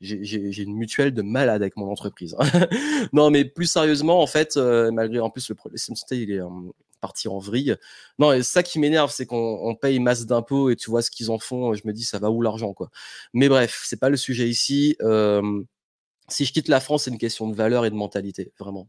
[0.01, 2.37] j'ai j'ai une mutuelle de malade avec mon entreprise.
[3.13, 6.31] Non, mais plus sérieusement, en fait, heu, malgré en plus le système de santé, il
[6.33, 7.77] est, hem, parti en vrille.
[8.19, 11.11] Non et ça qui m'énerve, c'est qu'on on paye masse d'impôts et tu vois ce
[11.11, 12.91] qu'ils en font, je me dis: «Ça va où l'argent, quoi?»
[13.35, 14.97] mais bref, c'est pas le sujet ici.
[15.01, 15.65] Hem,
[16.29, 18.89] si je quitte la France, c'est une question de valeurs et de mentalité, vraiment.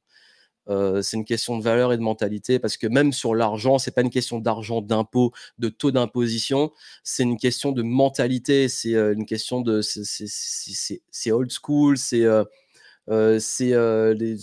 [0.70, 3.92] Heu, c'est une question de valeurs et de mentalité parce que même sur l'argent, c'est
[3.92, 6.72] pas une question d'argent, d'impôts, de taux d'imposition,
[7.04, 13.40] c'est une question de mentalité, c'est, heu, une question de c'est old school, c'est, heu,
[13.40, 13.74] c'est,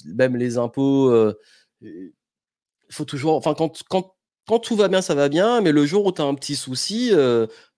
[0.06, 1.12] même les impôts,
[1.82, 4.14] il faut toujours enfin quand quand
[4.48, 6.54] quand tout va bien, ça va bien, mais le jour où tu as un petit
[6.56, 7.12] souci,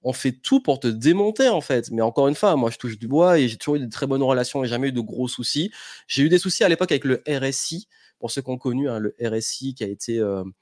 [0.02, 1.90] on fait tout pour te démonter, en fait.
[1.90, 4.06] Mais encore une fois, moi, je touche du bois et j'ai toujours eu de très
[4.06, 5.70] bonnes relations et jamais eu de gros soucis.
[6.08, 8.98] J'ai eu des soucis à l'époque avec le RSI, pour ceux qui ont connu, hein,
[9.00, 10.52] le RSI qui a été, hem,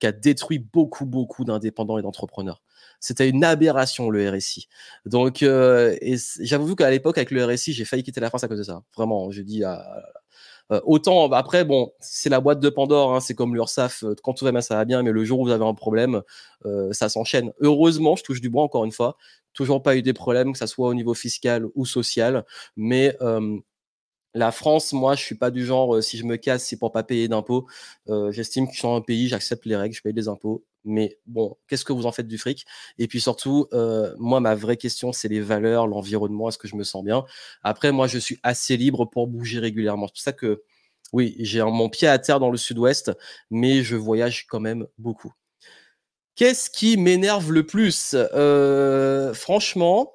[0.00, 2.62] qui a détruit beaucoup, beaucoup d'indépendants et d'entrepreneurs.
[3.00, 4.68] C'était une aberration le RSI.
[5.06, 5.98] Donc c
[6.44, 8.82] j'avoue qu'à l'époque avec le RSI, j'ai failli quitter la France à cause de ça.
[8.96, 10.78] Vraiment, je dis: «Ah là là».
[10.78, 14.16] Heu, autant bah, après bon, c'est la boîte de Pandore, hein, c'est comme l'URSSAF, heu,
[14.22, 16.22] quand tout va bien, ça va bien, mais le jour où vous avez un problème,
[16.92, 17.52] ça s'enchaîne.
[17.60, 19.16] Heureusement, je touche du bois encore une fois,
[19.54, 22.44] toujours pas eu des problèmes, que ça soit au niveau fiscal ou social,
[22.76, 23.16] mais
[24.36, 26.92] la France, moi, je suis pas du genre, heu, si je me casse, c'est pour
[26.92, 27.66] pas payer d'impôts.
[28.08, 31.18] Heu, j'estime que je suis un pays, j'accepte les règles, je paye des impôts, mais
[31.26, 32.66] bon, qu'est-ce que vous en faites du fric?
[32.98, 36.76] Et puis surtout, heu, moi, ma vraie question, c'est les valeurs, l'environnement, est-ce que je
[36.76, 37.24] me sens bien?
[37.62, 40.06] Après, moi, je suis assez libre pour bouger régulièrement.
[40.08, 40.62] C'est pour ça que,
[41.12, 43.12] oui, j'ai mon pied à terre dans le sud-ouest,
[43.50, 45.32] mais je voyage quand même beaucoup.
[46.34, 48.14] Qu'est-ce qui m'énerve le plus?
[49.34, 50.12] Franchement,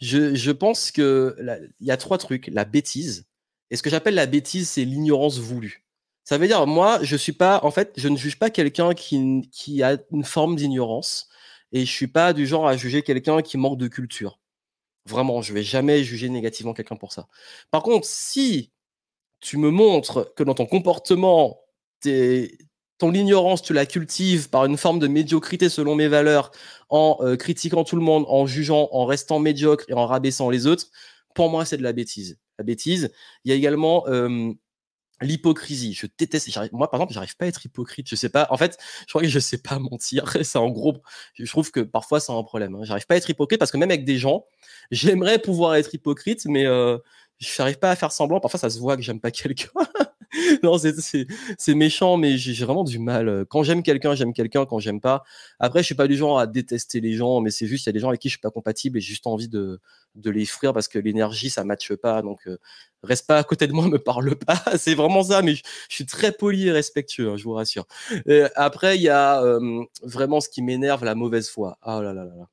[0.00, 1.36] je je pense que
[1.80, 3.26] il y a 3 trucs, la bêtise
[3.70, 5.84] et ce que j'appelle la bêtise, c'est l'ignorance voulue.
[6.24, 9.48] Ça veut dire, moi, je suis pas en fait, je ne juge pas quelqu'un qui
[9.52, 11.28] qui a une forme d'ignorance
[11.72, 14.38] et je suis pas du genre à juger quelqu'un qui manque de culture.
[15.06, 17.28] Vraiment, je vais jamais juger négativement quelqu'un pour ça.
[17.70, 18.72] Par contre, si
[19.40, 21.60] tu me montres que dans ton comportement,
[22.02, 22.58] tu
[22.98, 26.50] ton ignorance, tu la cultives par une forme de médiocrité selon mes valeurs,
[26.88, 30.66] en, heu, critiquant tout le monde, en jugeant, en restant médiocre et en rabaissant les
[30.66, 30.86] autres,
[31.38, 32.36] pour moi, c'est de la bêtise.
[32.58, 33.12] La bêtise.
[33.44, 34.04] Il y a également,
[35.20, 35.94] l'hypocrisie.
[35.94, 38.08] Je déteste moi, par exemple, j'arrive pas à être hypocrite.
[38.08, 40.36] Je sais pas en fait, je crois que je sais pas mentir.
[40.42, 40.98] C'est en gros
[41.34, 42.80] je trouve que parfois c'est un problème, hein.
[42.82, 44.46] J'arrive pas à être hypocrite parce que même avec des gens,
[44.90, 47.00] j'aimerais pouvoir être hypocrite, mais heu,
[47.38, 48.40] j'arrive pas à faire semblant.
[48.40, 49.70] Parfois, ça se voit que j'aime pas quelqu'un.
[50.62, 54.78] Non, c'est méchant, mais j'ai vraiment du mal, heu, quand j'aime quelqu'un, j'aime quelqu'un, quand
[54.78, 55.22] j'aime pas
[55.58, 57.90] après, je suis pas du genre à détester les gens, mais c'est juste, il y
[57.90, 59.80] a des gens avec qui je suis pas compatible et j'ai juste envie de
[60.24, 62.58] les fuir parce que l'énergie, ça matche pas, donc heu,
[63.02, 64.62] reste pas à côté de moi, me parle pas.
[64.78, 67.86] C'est vraiment ça, mais je suis très poli et respectueux, hein, je vous rassure.
[68.54, 69.42] Après, il y a,
[70.02, 71.78] vraiment ce qui m'énerve, la mauvaise foi.
[71.82, 72.48] Ah là là là là.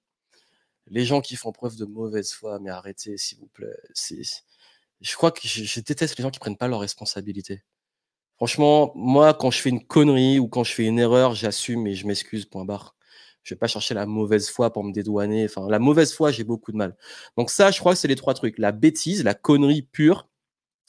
[0.90, 3.76] Les gens qui font preuve de mauvaise foi, mais arrêtez s'il vous plaît.
[5.02, 7.64] Je crois que je déteste les gens qui prennent pas leurs responsabilités.
[8.38, 11.96] Franchement, moi, quand je fais une connerie ou quand je fais une erreur, j'assume et
[11.96, 12.96] je m'excuse, point barre.
[13.44, 15.46] Je vais pas chercher la mauvaise foi pour me dédouaner.
[15.46, 16.98] Enfin, la mauvaise foi, j'ai beaucoup de mal.
[17.38, 20.28] Donc ça, je crois que c'est les 3 trucs: la bêtise, la connerie pure,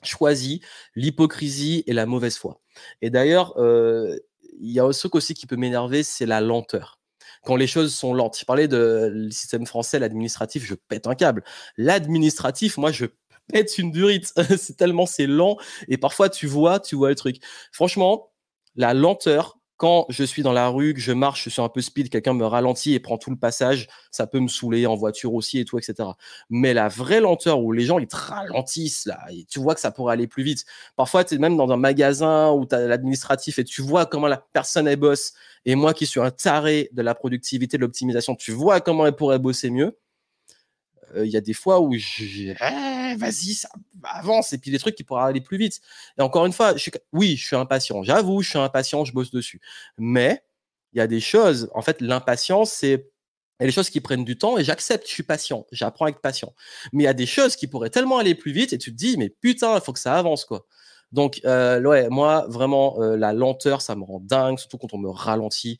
[0.04, 0.60] choisie,
[0.96, 2.60] l'hypocrisie et la mauvaise foi.
[3.02, 4.20] Et d'ailleurs, heu,
[4.60, 7.00] il y a un truc aussi qui peut m'énerver, c'est la lenteur.
[7.44, 8.38] Quand les choses sont lentes.
[8.38, 11.44] Je parlais le système français, l'administratif, je pète un câble.
[11.76, 13.06] L'administratif, moi, je
[13.52, 14.32] pète une durite.
[14.58, 15.56] C'est tellement c'est lent
[15.88, 17.36] et parfois tu vois tu vois le truc.
[17.72, 18.30] Franchement,
[18.76, 21.82] la lenteur, quand je suis dans la rue, que je marche, je suis un peu
[21.82, 25.34] speed, quelqu'un me ralentit et prend tout le passage, ça peut me saouler, en voiture
[25.34, 26.16] aussi et tout et cetera.
[26.48, 29.80] Mais la vraie lenteur où les gens ils te ralentissent là et tu vois que
[29.80, 30.64] ça pourrait aller plus vite.
[30.96, 34.28] Parfois, tu es même dans un magasin où tu as l'administratif et tu vois comment
[34.28, 35.34] la personne elle bosse
[35.66, 39.16] et moi qui suis un taré de la productivité, de l'optimisation, tu vois comment elle
[39.16, 39.98] pourrait bosser mieux
[41.24, 43.68] il y a des fois où je «Eh, vas-y, ça
[44.02, 45.80] avance, et puis des trucs qui pourraient aller plus vite.
[46.18, 46.74] Et encore une fois,
[47.12, 48.02] oui, je suis impatient.
[48.02, 49.60] J'avoue, je suis impatient, je bosse dessus.
[49.98, 50.42] Mais
[50.92, 53.10] il y a des choses, en fait, l'impatience, c'est
[53.58, 56.04] il y a des choses qui prennent du temps et j'accepte, je suis patient, j'apprends
[56.04, 56.52] avec patient.
[56.92, 58.96] Mais il y a des choses qui pourraient tellement aller plus vite et tu te
[58.96, 60.66] dis, mais putain, il faut que ça avance, quoi.
[61.12, 64.98] Donc, euh, ouais, moi, vraiment, euh, la lenteur, ça me rend dingue, surtout quand on
[64.98, 65.78] me ralentit.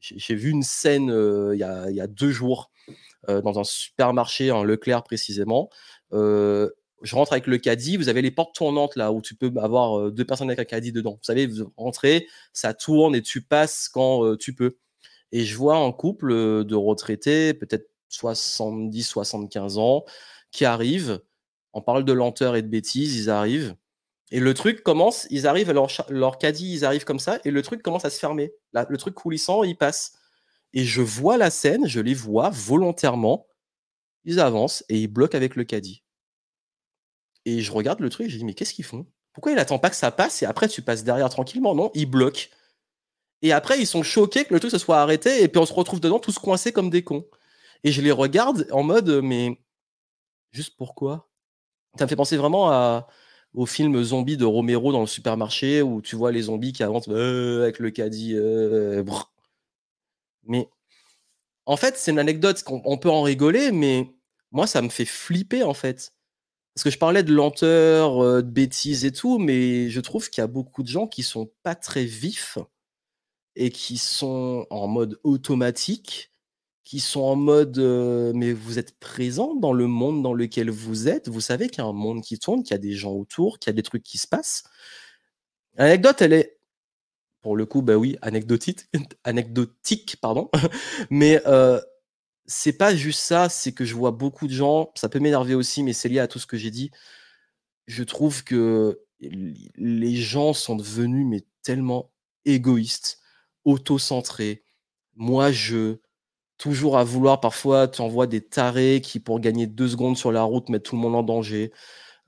[0.00, 2.70] J'ai vu une scène euh, il y, a, deux jours
[3.28, 5.70] dans un supermarché, en Leclerc précisément.
[6.12, 10.10] je rentre avec le caddie, vous avez les portes tournantes là où tu peux avoir
[10.10, 11.12] deux personnes avec un caddie dedans.
[11.12, 14.76] Vous savez, vous rentrez, ça tourne et tu passes quand tu peux.
[15.32, 20.04] Et je vois un couple de retraités, peut-être 70, 75 ans,
[20.50, 21.20] qui arrivent.
[21.72, 23.76] On parle de lenteur et de bêtises, ils arrivent.
[24.32, 27.62] Et le truc commence, ils arrivent, leur, leur caddie, ils arrivent comme ça, et le
[27.62, 28.52] truc commence à se fermer.
[28.72, 30.12] le truc coulissant, il passe.
[30.72, 33.46] Et je vois la scène, je les vois volontairement.
[34.24, 36.02] Ils avancent et ils bloquent avec le caddie.
[37.44, 39.06] Et je regarde le truc, je dis, mais qu'est-ce qu'ils font?
[39.32, 41.74] Pourquoi il attend pas que ça passe et après tu passes derrière tranquillement?
[41.74, 42.48] Non, ils bloquent.
[43.42, 45.72] Et après, ils sont choqués que le truc se soit arrêté et puis on se
[45.72, 47.26] retrouve dedans tous coincés comme des cons.
[47.84, 49.58] Et je les regarde en mode, mais
[50.50, 51.30] juste pourquoi?
[51.98, 53.02] Ça me fait penser vraiment
[53.54, 57.08] au film Zombie de Romero dans le supermarché où tu vois les zombies qui avancent
[57.08, 58.34] euh, avec le caddie.
[58.34, 59.02] Euh,
[60.50, 60.68] mais
[61.66, 64.12] en fait, c'est une anecdote qu'on peut en rigoler, mais
[64.52, 66.12] moi, ça me fait flipper en fait.
[66.74, 70.42] Parce que je parlais de lenteur, euh, de bêtises et tout, mais je trouve qu'il
[70.42, 72.58] y a beaucoup de gens qui sont pas très vifs
[73.56, 76.32] et qui sont en mode automatique,
[76.84, 77.78] qui sont en mode
[78.34, 81.86] mais vous êtes présent dans le monde dans lequel vous êtes, vous savez qu'il y
[81.86, 83.82] a un monde qui tourne, qu'il y a des gens autour, qu'il y a des
[83.82, 84.64] trucs qui se passent.
[85.74, 86.59] L'anecdote, elle est,
[87.42, 88.86] pour le coup, bah oui, anecdotique,
[89.24, 90.50] anecdotique pardon,
[91.10, 91.40] mais
[92.46, 95.82] c'est pas juste ça, c'est que je vois beaucoup de gens, ça peut m'énerver aussi,
[95.82, 96.90] mais c'est lié à tout ce que j'ai dit.
[97.86, 102.10] Je trouve que les gens sont devenus mais tellement
[102.44, 103.20] égoïstes
[103.64, 104.64] auto-centré.
[105.16, 105.96] Moi, je.
[106.58, 110.42] Toujours à vouloir, parfois, tu envoies des tarés qui, pour gagner deux secondes sur la
[110.42, 111.72] route, mettent tout le monde en danger.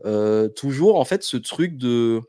[0.06, 2.22] Euh, toujours, en fait, ce truc de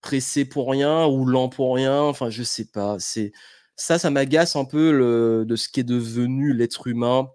[0.00, 2.98] pressé pour rien ou lent pour rien, enfin, je sais pas.
[2.98, 3.32] C'est
[3.76, 7.30] ça, ça m'agace un peu de ce qui est devenu l'être humain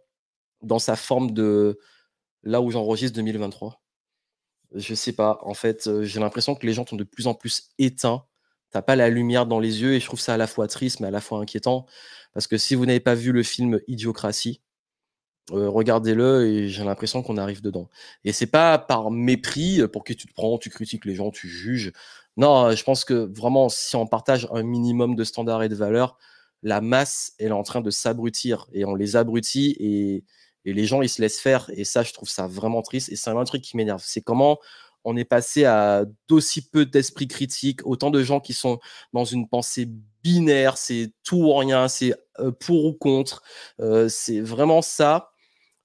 [0.61, 1.79] dans sa forme de
[2.43, 3.81] là où j'enregistre 2023.
[4.75, 5.39] Je sais pas.
[5.43, 8.25] En fait, euh, j'ai l'impression que les gens sont de plus en plus éteints
[8.71, 10.99] t'as pas la lumière dans les yeux et je trouve ça à la fois triste
[10.99, 11.85] mais à la fois inquiétant
[12.33, 14.61] parce que si vous n'avez pas vu le film Idiocratie,
[15.51, 17.89] euh, regardez-le et j'ai l'impression qu'on arrive dedans.
[18.25, 21.31] Et c'est pas par mépris euh, pour que tu te prends, tu critiques les gens,
[21.31, 21.93] tu juges.
[22.37, 26.17] Non, je pense que vraiment si on partage un minimum de standards et de valeurs,
[26.63, 30.23] la masse elle est en train de s'abrutir et on les abrutit et,
[30.67, 33.29] les gens ils se laissent faire et ça je trouve ça vraiment triste et c'est
[33.29, 34.01] un truc qui m'énerve.
[34.03, 34.57] C'est comment
[35.05, 38.79] on est passé à d'aussi peu d'esprit critique, autant de gens qui sont
[39.13, 39.87] dans une pensée
[40.23, 43.43] binaire, c'est tout ou rien, c'est euh, pour ou contre.
[43.79, 45.29] Euh, c'est vraiment ça.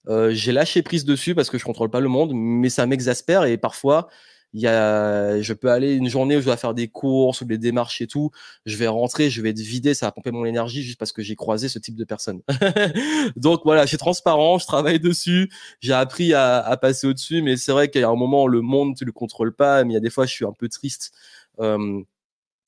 [0.09, 3.45] Euh, j'ai lâché prise dessus parce que je contrôle pas le monde, mais ça m'exaspère
[3.45, 4.09] et parfois
[4.53, 7.45] il y a, je peux aller une journée où je dois faire des courses ou
[7.45, 8.31] des démarches et tout.
[8.67, 11.23] Je vais rentrer, je vais être vidé, ça va pomper mon énergie juste parce que
[11.23, 12.43] j'ai croisé ce type de personne.
[13.37, 17.57] Donc voilà, je suis transparent, je travaille dessus, j'ai appris à, à passer au-dessus, mais
[17.57, 19.95] c'est vrai qu'il y a un moment, le monde, tu le contrôles pas, mais il
[19.95, 21.13] y a des fois, je suis un peu triste.
[21.61, 22.03] Euh,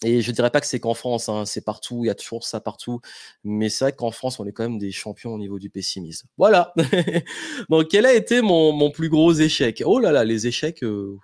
[0.04, 2.44] et je dirais pas que c'est qu'en France, hein, c'est partout, il y a toujours
[2.44, 3.00] ça partout.
[3.44, 6.28] Mais c'est vrai qu'en France, on est quand même des champions au niveau du pessimisme.
[6.38, 6.74] Voilà.
[7.70, 9.82] Donc, quel a été mon, mon, plus gros échec?
[9.86, 10.82] Oh là là, les échecs.
[10.82, 11.18] Euh,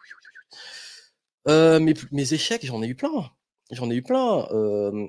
[1.48, 3.30] euh, mes, échecs, j'en ai eu plein.
[3.70, 4.46] J'en ai eu plein.
[4.50, 5.06] Euh,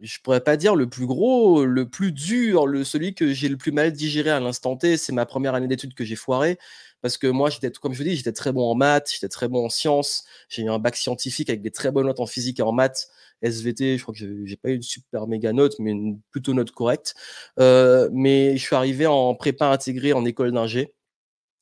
[0.00, 3.72] je pourrais pas dire le plus gros, le plus dur, celui que j'ai le plus
[3.72, 6.58] mal digéré à l'instant T, c'est ma première année d'études que j'ai foiré.
[7.02, 9.48] Parce que moi, j'étais, comme je vous dis, j'étais très bon en maths, j'étais très
[9.48, 10.24] bon en sciences.
[10.48, 13.08] J'ai eu un bac scientifique avec des très bonnes notes en physique et en maths.
[13.42, 16.70] SVT, je crois que j'ai pas eu une super méga note, mais une plutôt note
[16.70, 17.14] correcte.
[17.58, 20.94] Euh, mais je suis arrivé en prépa intégré en école d'ingé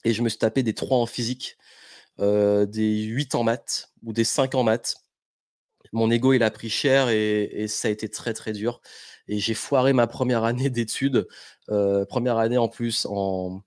[0.05, 1.57] et je me suis tapé des 3 en physique.
[2.21, 4.97] Euh, des 8 en maths ou des 5 en maths.
[5.93, 8.81] Mon ego, il a pris cher et, ça a été très très dur.
[9.29, 11.27] Et j'ai foiré ma première année d'études,
[11.71, 13.63] euh, première année en plus en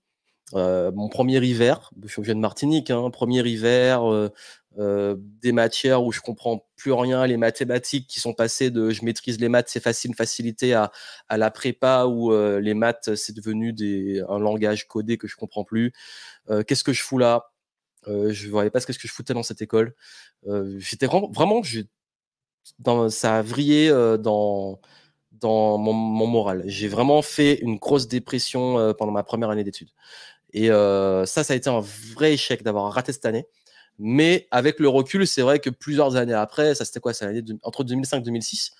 [0.54, 1.90] euh, mon premier hiver.
[2.04, 4.02] Je suis de Martinique, hein, premier hiver,
[4.76, 9.40] des matières où je comprends plus rien, les mathématiques qui sont passées de je maîtrise
[9.40, 10.90] les maths, c'est facile, facilité à,
[11.30, 13.74] la prépa où les maths c'est devenu
[14.28, 15.92] un langage codé que je comprends plus.
[16.66, 17.53] Qu'est-ce que je fous là?
[18.08, 19.94] Euh, je ne voyais pas ce que je foutais dans cette école.
[20.46, 21.62] Euh, j'étais vraiment,
[22.78, 24.80] dans, ça a vrillé euh, dans,
[25.32, 25.92] dans mon,
[26.26, 26.62] moral.
[26.66, 29.90] J'ai vraiment fait une grosse dépression pendant ma première année d'études.
[30.52, 33.46] Et ça, ça a été un vrai échec d'avoir raté cette année.
[33.98, 37.14] Mais avec le recul, c'est vrai que plusieurs années après, ça c'était quoi?
[37.14, 38.72] C'est l'année entre 2005 et 2006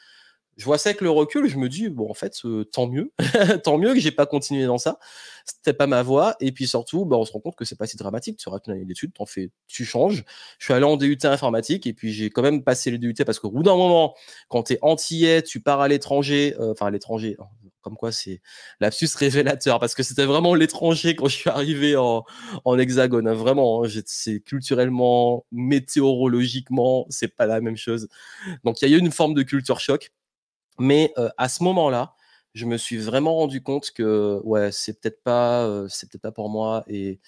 [0.57, 3.13] je vois ça avec le recul, je me dis, bon, en fait, euh, tant mieux.
[3.65, 4.99] tant mieux que j'ai pas continué dans ça.
[5.45, 6.37] C'était pas ma voie.
[6.41, 8.39] Et puis surtout, bah, on se rend compte que c'est pas si dramatique.
[8.39, 10.25] Tu rates une année d'études, t'en fais, tu changes.
[10.59, 13.39] Je suis allé en DUT informatique et puis j'ai quand même passé le DUT parce
[13.39, 14.15] qu'au bout d'un moment,
[14.49, 17.47] quand tu es antillais, tu pars à l'étranger, euh, enfin, à l'étranger, hein,
[17.83, 18.41] comme quoi c'est
[18.81, 22.25] l'absus révélateur parce que c'était vraiment l'étranger quand je suis arrivé en,
[22.65, 23.29] en hexagone.
[23.29, 28.09] Hein, vraiment, hein, c'est culturellement, météorologiquement, c'est pas la même chose.
[28.65, 30.11] Donc il y a eu une forme de culture choc.
[30.79, 32.15] Mais à ce moment-là,
[32.55, 36.51] je me suis vraiment rendu compte que ouais, c'est peut-être pas, c'est peut-être pas pour
[36.51, 36.85] moi.
[36.89, 37.21] Et,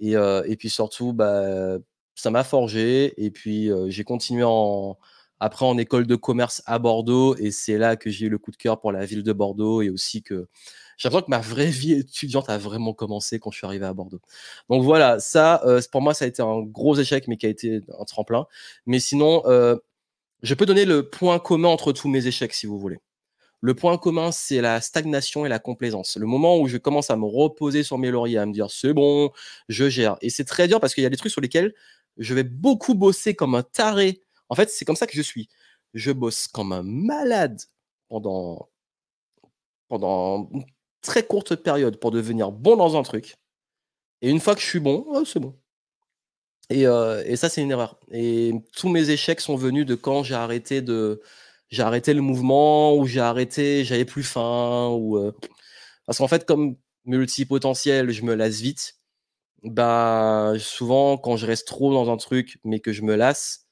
[0.00, 1.78] et, et puis surtout, bah,
[2.14, 3.14] ça m'a forgé.
[3.24, 4.98] Et puis j'ai continué en,
[5.40, 7.36] après en école de commerce à Bordeaux.
[7.36, 9.82] Et c'est là que j'ai eu le coup de cœur pour la ville de Bordeaux
[9.82, 10.48] et aussi que
[10.96, 13.92] j'ai l'impression que ma vraie vie étudiante a vraiment commencé quand je suis arrivé à
[13.94, 14.20] Bordeaux.
[14.70, 17.80] Donc voilà, ça, pour moi, ça a été un gros échec, mais qui a été
[17.98, 18.46] un tremplin.
[18.86, 19.42] Mais sinon,
[20.44, 22.98] je peux donner le point commun entre tous mes échecs, si vous voulez.
[23.62, 26.18] Le point commun, c'est la stagnation et la complaisance.
[26.18, 28.92] Le moment où je commence à me reposer sur mes lauriers, à me dire c'est
[28.92, 29.30] bon,
[29.70, 30.18] je gère.
[30.20, 31.74] Et c'est très dur parce qu'il y a des trucs sur lesquels
[32.18, 34.20] je vais beaucoup bosser comme un taré.
[34.50, 35.48] En fait, c'est comme ça que je suis.
[35.94, 37.62] Je bosse comme un malade
[38.08, 38.68] pendant,
[39.88, 40.64] pendant une
[41.00, 43.36] très courte période pour devenir bon dans un truc.
[44.20, 45.58] Et une fois que je suis bon, oh, c'est bon.
[46.70, 46.86] Et,
[47.36, 47.98] ça, c'est une erreur.
[48.10, 51.20] Et tous mes échecs sont venus de quand j'ai arrêté de
[51.70, 55.32] j'ai arrêté le mouvement ou j'ai arrêté, j'avais plus faim ou
[56.06, 58.96] parce qu'en fait, comme multipotentiel, je me lasse vite.
[59.64, 63.63] Bah souvent, quand je reste trop dans un truc, mais que je me lasse,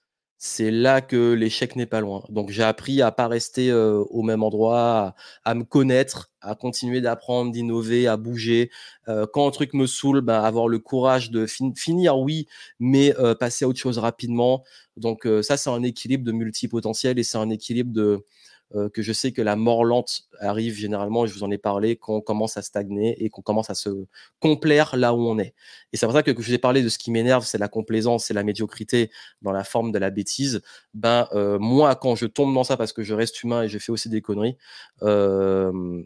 [0.44, 2.24] c'est là que l'échec n'est pas loin.
[2.28, 5.14] Donc j'ai appris à pas rester au même endroit,
[5.44, 8.68] à, me connaître, à continuer d'apprendre, d'innover, à bouger.
[9.06, 12.48] quand un truc me saoule, bah, avoir le courage de finir, oui,
[12.80, 14.64] mais passer à autre chose rapidement.
[14.96, 18.26] Donc ça, c'est un équilibre de multipotentiel et c'est un équilibre de
[18.74, 21.96] euh, que je sais que la mort lente arrive généralement, je vous en ai parlé,
[21.96, 24.06] quand on commence à stagner et qu'on commence à se
[24.40, 25.54] complaire là où on est.
[25.92, 27.68] Et c'est pour ça que, je vous ai parlé de ce qui m'énerve, c'est la
[27.68, 29.10] complaisance, c'est la médiocrité
[29.42, 30.62] dans la forme de la bêtise.
[30.94, 33.78] Ben, euh, moi, quand je tombe dans ça parce que je reste humain et je
[33.78, 34.56] fais aussi des conneries,
[35.02, 36.02] euh,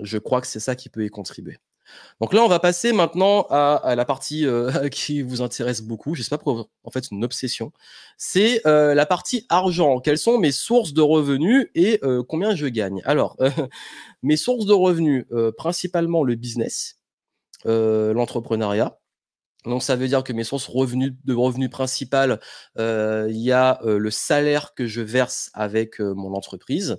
[0.00, 1.58] je crois que c'est ça qui peut y contribuer.
[2.20, 6.14] Donc là, on va passer maintenant à, la partie euh, qui vous intéresse beaucoup.
[6.14, 7.72] Je sais pas pourquoi, en fait, une obsession.
[8.16, 10.00] C'est euh, la partie argent.
[10.00, 13.02] Quelles sont mes sources de revenus et euh, combien je gagne?
[13.04, 13.36] Alors,
[14.22, 15.26] mes sources de revenus,
[15.56, 16.98] principalement le business,
[17.64, 18.98] l'entrepreneuriat.
[19.64, 22.40] Donc ça veut dire que mes sources revenus, de revenus principales,
[22.76, 26.96] il y a le salaire que je verse avec mon entreprise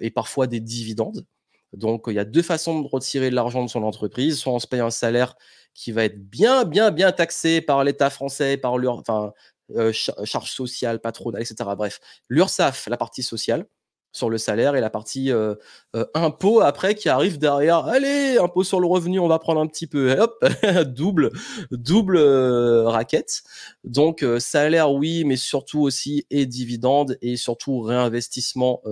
[0.00, 1.24] et parfois des dividendes.
[1.72, 4.38] Donc, il y a deux façons de retirer de l'argent de son entreprise.
[4.38, 5.36] Soit on se paye un salaire
[5.74, 9.32] qui va être bien, bien, bien taxé par l'État français, par l'URSSAF,
[9.76, 11.70] euh, charges sociales, patronales, etc.
[11.76, 13.66] Bref, l'URSSAF, la partie sociale
[14.12, 15.54] sur le salaire et la partie euh,
[15.94, 17.86] euh, impôt après qui arrive derrière.
[17.86, 20.18] Allez, impôt sur le revenu, on va prendre un petit peu.
[20.18, 20.44] hop,
[20.86, 21.30] double,
[21.70, 23.42] double euh, raquette.
[23.84, 28.82] Donc salaire, oui, mais surtout aussi et dividendes et surtout réinvestissement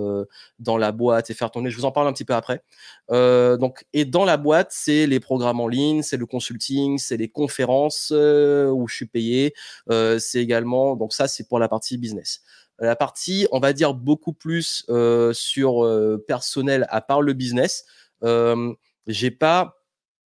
[0.59, 1.69] dans la boîte et faire tourner.
[1.69, 2.63] Je vous en parle un petit peu après.
[3.09, 7.29] donc et dans la boîte, c'est les programmes en ligne, c'est le consulting, c'est les
[7.29, 9.53] conférences où je suis payé.
[9.89, 12.41] c'est également donc ça c'est pour la partie business
[12.79, 17.85] la partie, on va dire, beaucoup plus euh, sur euh, personnel à part le business.
[18.23, 18.73] Euh,
[19.07, 19.83] j'ai pas,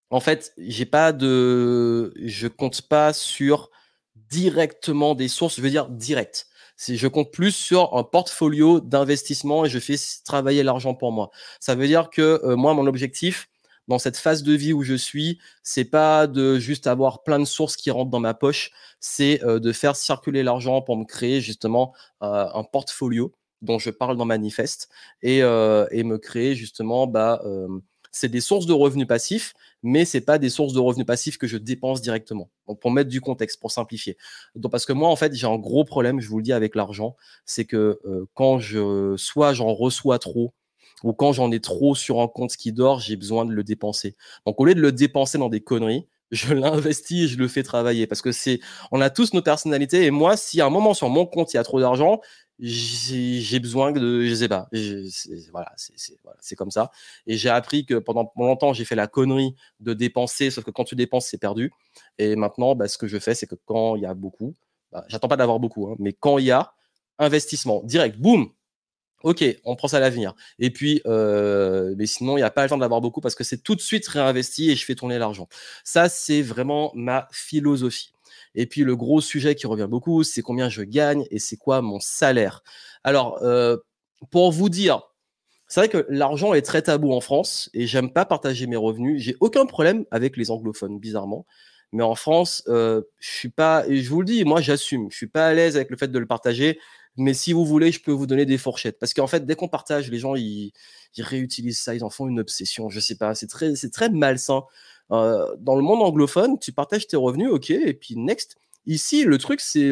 [0.09, 3.69] en fait, j'ai pas de, je compte pas sur
[4.15, 6.47] directement des sources, je veux dire direct.
[6.77, 11.29] Je compte plus sur un portfolio d'investissement et je fais travailler l'argent pour moi.
[11.59, 13.50] Ça veut dire que moi, mon objectif,
[13.87, 17.45] dans cette phase de vie où je suis, c'est pas de juste avoir plein de
[17.45, 21.41] sources qui rentrent dans ma poche, c'est euh, de faire circuler l'argent pour me créer
[21.41, 24.89] justement euh, un portfolio dont je parle dans Manifeste
[25.21, 27.41] et, euh, me créer justement bah,
[28.11, 29.53] c'est des sources de revenus passifs,
[29.83, 32.49] mais c'est pas des sources de revenus passifs que je dépense directement.
[32.67, 34.17] Donc pour mettre du contexte, pour simplifier.
[34.55, 36.75] Donc parce que moi en fait j'ai un gros problème, je vous le dis avec
[36.75, 37.15] l'argent,
[37.45, 37.99] c'est que
[38.33, 40.53] quand je soit j'en reçois trop,
[41.03, 44.15] ou quand j'en ai trop sur un compte qui dort, j'ai besoin de le dépenser.
[44.45, 47.63] Donc au lieu de le dépenser dans des conneries, je l'investis et je le fais
[47.63, 50.93] travailler parce que c'est, on a tous nos personnalités et moi, si à un moment
[50.93, 52.21] sur mon compte il y a trop d'argent,
[52.61, 54.69] j'ai besoin de, je sais pas,
[55.51, 56.91] voilà, c'est comme ça.
[57.25, 60.83] Et j'ai appris que pendant longtemps j'ai fait la connerie de dépenser, sauf que quand
[60.83, 61.71] tu dépenses c'est perdu.
[62.17, 64.53] Et maintenant, bah, ce que je fais, c'est que quand il y a beaucoup,
[64.91, 66.73] bah, j'attends pas d'avoir beaucoup, hein, mais quand il y a
[67.17, 68.51] investissement direct, boum,
[69.23, 72.63] OK, on prend ça à l'avenir et puis, heu, mais sinon, il y a pas
[72.63, 75.17] le temps d'avoir beaucoup parce que c'est tout de suite réinvesti et je fais tourner
[75.19, 75.47] l'argent.
[75.83, 78.13] Ça, c'est vraiment ma philosophie
[78.55, 81.81] et puis le gros sujet qui revient beaucoup, c'est combien je gagne et c'est quoi
[81.81, 82.63] mon salaire?
[83.03, 83.83] Alors, heu,
[84.31, 85.01] pour vous dire,
[85.67, 89.21] c'est vrai que l'argent est très tabou en France et j'aime pas partager mes revenus.
[89.21, 91.45] J'ai aucun problème avec les anglophones, bizarrement.
[91.93, 95.17] Mais en France, euh, je suis pas, et je vous le dis, moi j'assume, je
[95.17, 96.79] suis pas à l'aise avec le fait de le partager.
[97.17, 98.97] Mais si vous voulez, je peux vous donner des fourchettes.
[98.99, 100.71] Parce qu'en fait, dès qu'on partage, les gens, ils,
[101.17, 102.89] réutilisent ça, ils en font une obsession.
[102.89, 104.63] Je sais pas, c'est très, très malsain.
[105.11, 108.55] Euh, dans le monde anglophone, tu partages tes revenus, ok, et puis next.
[108.87, 109.91] Ici, le truc, c'est,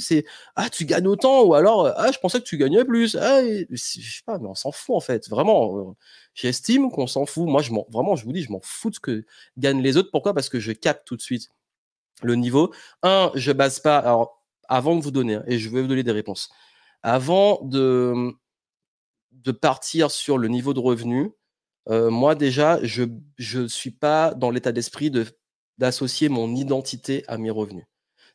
[0.00, 0.24] c'est
[0.56, 3.16] ah, tu gagnes autant, ou alors ah, je pensais que tu gagnais plus.
[3.16, 5.28] Ah, je sais pas, mais on s'en fout en fait.
[5.28, 5.92] Vraiment, euh,
[6.34, 7.46] j'estime qu'on s'en fout.
[7.48, 9.24] Moi, je m'en, vraiment, je vous dis, je m'en fous de ce que
[9.58, 10.10] gagnent les autres.
[10.10, 10.34] Pourquoi?
[10.34, 11.50] Parce que je capte tout de suite
[12.22, 12.72] le niveau.
[13.02, 13.98] Un, je base pas.
[13.98, 14.39] Alors,
[14.70, 16.48] avant de vous donner, hein, et je vais vous donner des réponses.
[17.02, 18.32] Avant de,
[19.32, 21.32] de partir sur le niveau de revenu,
[21.88, 25.26] euh, moi déjà, je ne suis pas dans l'état d'esprit de
[25.78, 27.86] d'associer mon identité à mes revenus.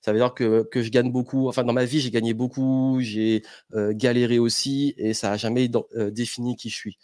[0.01, 1.47] Ça veut dire que, que je gagne beaucoup.
[1.47, 3.43] Enfin, dans ma vie, j'ai gagné beaucoup, j'ai
[3.75, 6.97] euh, galéré aussi, et ça n'a jamais euh, défini qui je suis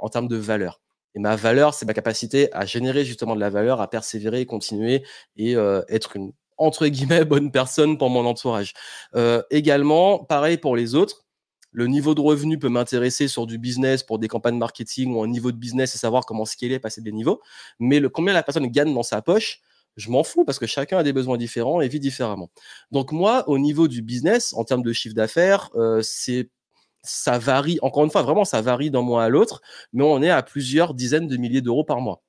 [0.00, 0.82] en termes de valeur.
[1.14, 5.04] Et ma valeur, c'est ma capacité à générer justement de la valeur, à persévérer, continuer
[5.36, 5.52] et
[5.88, 6.32] être une
[6.62, 8.74] entre guillemets bonne personne pour mon entourage.
[9.50, 11.24] également, pareil pour les autres.
[11.72, 15.26] Le niveau de revenu peut m'intéresser sur du business pour des campagnes marketing ou un
[15.26, 17.40] niveau de business et savoir comment scaler, passer des niveaux.
[17.80, 19.62] Mais combien la personne gagne dans sa poche,
[19.96, 22.50] je m'en fous parce que chacun a des besoins différents et vit différemment.
[22.90, 26.02] Donc moi, au niveau du business, en termes de chiffre d'affaires, euh,
[27.02, 27.78] ça varie.
[27.80, 29.62] Encore une fois, vraiment, ça varie d'un mois à l'autre,
[29.94, 32.22] mais on est à plusieurs dizaines de milliers d'euros par mois.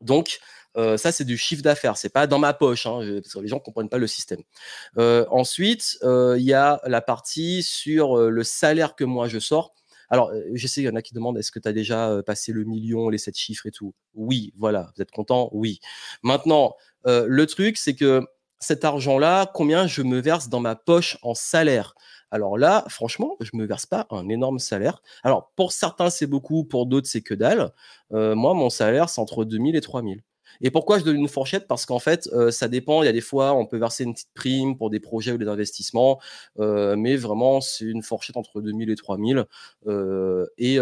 [0.00, 0.40] Donc
[0.76, 1.96] euh, ça, c'est du chiffre d'affaires.
[1.96, 4.40] C'est pas dans ma poche, hein, parce que les gens comprennent pas le système.
[4.98, 9.74] Euh, ensuite, il y a la partie sur le salaire que moi je sors.
[10.10, 12.52] Alors, je sais, il y en a qui demandent est-ce que tu as déjà passé
[12.52, 13.94] le million, les sept chiffres et tout?
[14.14, 14.90] Oui, voilà.
[14.94, 15.48] Vous êtes content?
[15.52, 15.80] Oui.
[16.22, 16.74] Maintenant,
[17.06, 18.22] le truc, c'est que
[18.58, 21.94] cet argent-là, combien je me verse dans ma poche en salaire?
[22.30, 25.02] Alors là, franchement, je me verse pas un énorme salaire.
[25.22, 27.72] Alors pour certains, c'est beaucoup, pour d'autres, c'est que dalle.
[28.10, 30.22] moi, mon salaire, c'est entre 2000 et 3000.
[30.60, 31.66] Et pourquoi je donne une fourchette?
[31.66, 33.02] Parce qu'en fait, ça dépend.
[33.02, 35.38] Il y a des fois, on peut verser une petite prime pour des projets ou
[35.38, 36.20] des investissements,
[36.58, 39.44] mais vraiment, c'est une fourchette entre 2000 et 3000.
[40.58, 40.78] et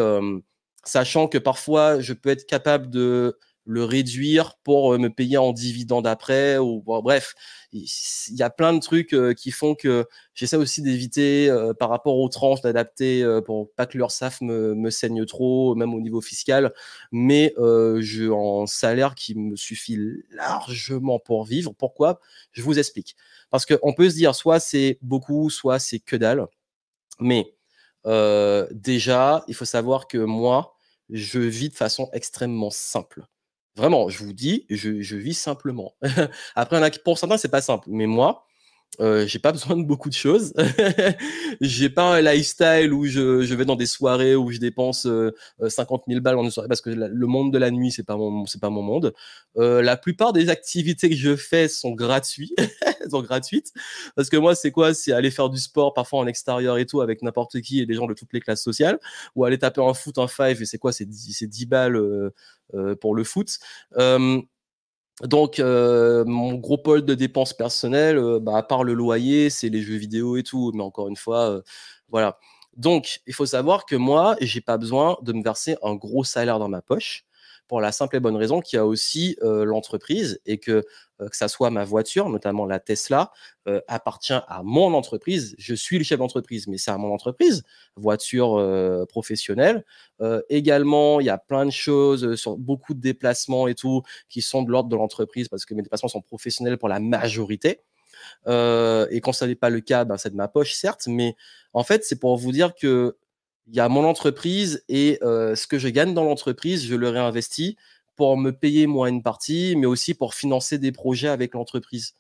[0.85, 6.07] sachant que parfois, je peux être capable de le réduire pour me payer en dividende
[6.07, 7.35] après ou bref
[7.73, 7.87] il
[8.31, 12.63] y a plein de trucs qui font que j'essaie aussi d'éviter par rapport aux tranches
[12.63, 16.73] d'adapter pour pas que leur SAF me, me, saigne trop même au niveau fiscal.
[17.13, 19.99] Mais je en salaire qui me suffit
[20.31, 21.73] largement pour vivre.
[21.73, 22.21] Pourquoi?
[22.53, 23.17] Je vous explique.
[23.51, 26.47] Parce qu'on peut se dire soit c'est beaucoup soit c'est que dalle.
[27.21, 27.55] Mais
[28.73, 30.75] déjà il faut savoir que moi
[31.11, 33.27] je vis de façon extrêmement simple
[33.77, 35.95] Vraiment, je vous dis, je, vis simplement.
[36.57, 37.89] Après, pour certains, c'est pas simple.
[37.91, 38.47] Mais moi,
[38.99, 40.53] euh, j'ai pas besoin de beaucoup de choses.
[41.61, 45.07] j'ai pas un lifestyle où je, je, vais dans des soirées où je dépense
[45.67, 48.03] 50 euh, 000 balles en une soirée parce que le monde de la nuit c'est
[48.03, 49.15] pas mon c'est pas mon monde.
[49.57, 52.53] Euh, la plupart des activités que je fais sont gratuites,
[53.11, 53.73] sont gratuites
[54.17, 54.93] parce que moi c'est quoi?
[54.93, 57.95] C'est aller faire du sport parfois en extérieur et tout avec n'importe qui et des
[57.95, 58.99] gens de toutes les classes sociales
[59.35, 60.93] ou aller taper un foot un five et c'est quoi?
[60.93, 63.59] C'est 10, 10 balles euh, pour le foot.
[65.23, 69.69] Donc, euh, mon gros pôle de dépenses personnelles, euh, bah, à part le loyer, c'est
[69.69, 70.73] les jeux vidéo et tout.
[70.75, 71.63] Mais encore une fois, euh,
[72.09, 72.39] voilà.
[72.77, 76.59] Donc, il faut savoir que moi, j'ai pas besoin de me verser un gros salaire
[76.59, 77.25] dans ma poche
[77.71, 80.85] pour la simple et bonne raison qu'il y a aussi l'entreprise et que
[81.21, 83.31] que ça soit ma voiture, notamment la Tesla,
[83.87, 85.55] appartient à mon entreprise.
[85.57, 87.63] Je suis le chef d'entreprise, mais c'est à mon entreprise,
[87.95, 88.61] voiture
[89.09, 89.85] professionnelle.
[90.49, 94.65] également, il y a plein de choses sur beaucoup de déplacements et tout qui sont
[94.65, 97.83] de l'ordre de l'entreprise parce que mes déplacements sont professionnels pour la majorité.
[98.49, 101.37] et quand ça n'est pas le cas, ben, c'est de ma poche, certes, mais
[101.73, 103.17] en fait, c'est pour vous dire que
[103.71, 107.77] il y a mon entreprise et ce que je gagne dans l'entreprise, je le réinvestis
[108.17, 112.15] pour me payer moi une partie, mais aussi pour financer des projets avec l'entreprise.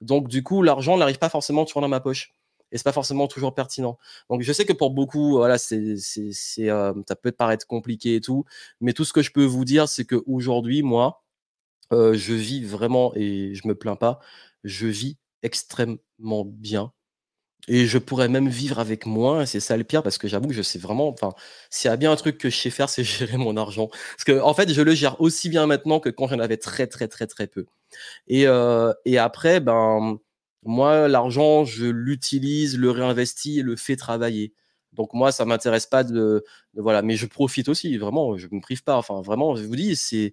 [0.00, 2.34] Donc du coup, l'argent n'arrive pas forcément toujours dans ma poche
[2.72, 3.96] et c'est pas forcément toujours pertinent.
[4.28, 8.44] Donc je sais que pour beaucoup, voilà, c'est, ça peut paraître compliqué et tout,
[8.80, 11.22] mais tout ce que je peux vous dire, c'est que aujourd'hui, moi,
[11.92, 14.18] je vis vraiment et je me plains pas,
[14.64, 16.92] je vis extrêmement bien
[17.68, 20.54] et je pourrais même vivre avec moins, c'est ça le pire, parce que j'avoue que
[20.54, 21.32] je sais vraiment, enfin,
[21.70, 23.88] s'il y a bien un truc que je sais faire, c'est gérer mon argent.
[23.88, 26.86] Parce que, en fait, je le gère aussi bien maintenant que quand j'en avais très,
[26.86, 27.66] très, très, très peu.
[28.28, 30.18] Et, euh, et après, ben,
[30.64, 34.52] moi, l'argent, je l'utilise, le réinvestis le fais travailler.
[34.92, 36.44] Donc moi, ça m'intéresse pas de,
[36.74, 38.96] voilà, mais je profite aussi, vraiment, je me prive pas.
[38.96, 40.32] Enfin, vraiment, je vous dis, c'est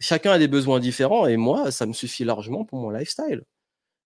[0.00, 3.44] chacun a des besoins différents et moi, ça me suffit largement pour mon lifestyle.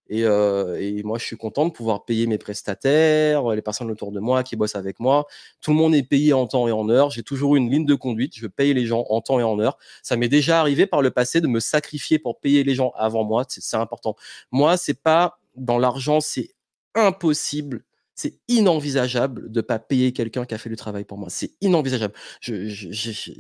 [0.09, 4.12] Et, euh, et, moi, je suis content de pouvoir payer mes prestataires, les personnes autour
[4.12, 5.26] de moi qui bossent avec moi.
[5.61, 7.11] Tout le monde est payé en temps et en heure.
[7.11, 8.34] J'ai toujours une ligne de conduite.
[8.36, 9.78] Je paye les gens en temps et en heure.
[10.02, 13.24] Ça m'est déjà arrivé par le passé de me sacrifier pour payer les gens avant
[13.24, 13.44] moi.
[13.48, 14.14] C'est important.
[14.52, 16.50] Moi, c'est pas dans l'argent, c'est
[16.94, 17.84] impossible.
[18.14, 21.28] C'est inenvisageable de pas payer quelqu'un qui a fait du travail pour moi.
[21.30, 22.14] C'est inenvisageable.
[22.40, 23.32] Je, je,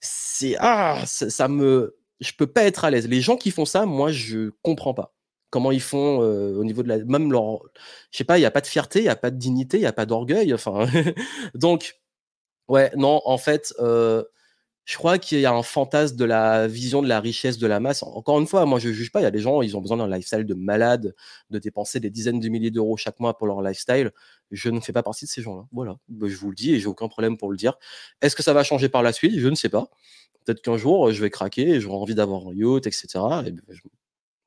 [0.00, 3.08] c'est ah, ça me, je peux pas être à l'aise.
[3.08, 5.14] Les gens qui font ça, moi, je comprends pas
[5.50, 7.60] comment ils font au niveau de la même leur
[8.10, 9.78] je sais pas il y a pas de fierté il y a pas de dignité
[9.78, 10.86] il y a pas d'orgueil enfin
[11.54, 11.98] donc
[12.68, 13.74] ouais non en fait
[14.88, 17.78] je crois qu'il y a un fantasme de la vision de la richesse de la
[17.78, 18.02] masse.
[18.02, 19.98] Encore une fois moi je juge pas il y a des gens ils ont besoin
[19.98, 21.14] d'un lifestyle de malade
[21.50, 24.12] de dépenser des dizaines de milliers d'euros chaque mois pour leur lifestyle.
[24.50, 25.98] Je ne fais pas partie de ces gens là voilà.
[26.08, 27.74] Bah, je vous le dis et j'ai aucun problème pour le dire.
[28.22, 29.38] Est-ce que ça va changer par la suite?
[29.38, 29.90] Je ne sais pas.
[30.46, 33.06] Peut-être qu'un jour je vais craquer j'aurai envie d'avoir un yacht etc
[33.46, 33.52] et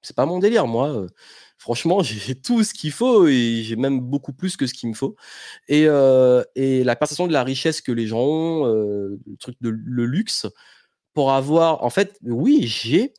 [0.01, 0.67] c'est pas mon délire.
[0.67, 1.07] Moi,
[1.57, 4.93] franchement, j'ai tout ce qu'il faut et j'ai même beaucoup plus que ce qu'il me
[4.95, 5.15] faut.
[5.67, 10.47] Et, la perception de la richesse que les gens ont, le truc de le luxe,
[11.13, 13.13] pour avoir, en fait, oui, j'ai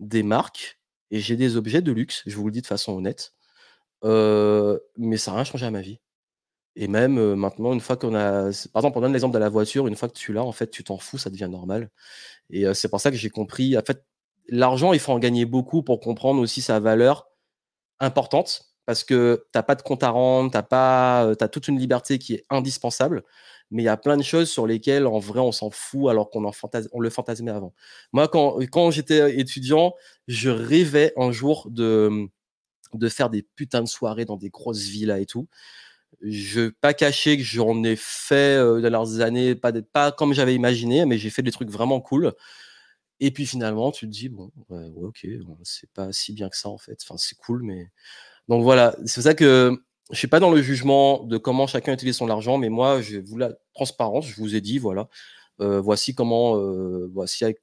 [0.00, 0.78] des marques
[1.10, 2.22] et j'ai des objets de luxe.
[2.26, 3.34] Je vous le dis de façon honnête,
[4.04, 6.00] mais ça n'a rien changé à ma vie.
[6.76, 9.88] Et même maintenant, une fois qu'on a, par exemple, on donne l'exemple de la voiture,
[9.88, 11.90] une fois que tu l'as, en fait, tu t'en fous, ça devient normal.
[12.50, 13.76] Et c'est pour ça que j'ai compris.
[13.76, 14.04] En fait,
[14.48, 17.28] l'argent, il faut en gagner beaucoup pour comprendre aussi sa valeur
[18.00, 21.68] importante parce que tu n'as pas de compte à rendre, tu as, pas, as toute
[21.68, 23.22] une liberté qui est indispensable,
[23.70, 26.30] mais il y a plein de choses sur lesquelles, en vrai, on s'en fout alors
[26.30, 26.50] qu'on
[26.92, 27.74] on le fantasmait avant.
[28.12, 29.94] Moi, quand, j'étais étudiant,
[30.26, 32.28] je rêvais un jour de,
[32.94, 35.48] de faire des putains de soirées dans des grosses villas et tout.
[36.22, 40.32] Je ne pas cacher que j'en ai fait euh, dans leurs années, pas, pas comme
[40.32, 42.32] j'avais imaginé, mais j'ai fait des trucs vraiment cool.
[43.20, 45.26] Et puis finalement, tu te dis, bon, ouais, ok,
[45.64, 46.98] c'est pas si bien que ça en fait.
[47.02, 47.90] Enfin, c'est cool, mais.
[48.48, 51.92] Donc voilà, c'est pour ça que je suis pas dans le jugement de comment chacun
[51.92, 55.08] utilise son argent, mais moi, je vous la transparence, je vous ai dit, voilà,
[55.60, 57.62] euh, voici comment, euh, voici avec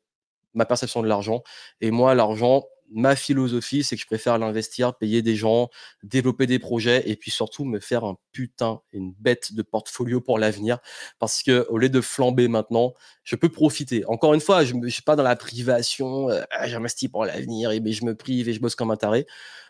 [0.54, 1.44] ma perception de l'argent.
[1.82, 5.70] Et moi, l'argent, ma philosophie, c'est que je préfère l'investir, payer des gens,
[6.04, 10.40] développer des projets et puis surtout me faire un putain, une bête de portfolio pour
[10.40, 10.80] l'avenir.
[11.20, 14.06] Parce que au lieu de flamber maintenant, je peux profiter.
[14.06, 17.72] Encore une fois, je ne suis pas dans la privation, euh, ah, j'investis pour l'avenir
[17.72, 19.26] et je me prive et je bosse comme un taré.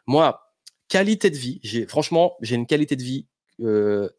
[0.08, 0.54] Moi,
[0.88, 3.28] qualité de vie, franchement, j'ai une qualité de vie,
[3.62, 4.10] euh,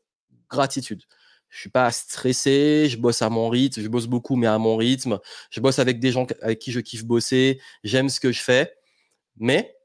[0.49, 1.03] gratitude.
[1.49, 4.77] Je suis pas stressé, je bosse à mon rythme, je bosse beaucoup mais à mon
[4.77, 5.21] rythme.
[5.51, 8.76] Je bosse avec des gens avec qui je kiffe bosser, j'aime ce que je fais.
[9.39, 9.77] Mais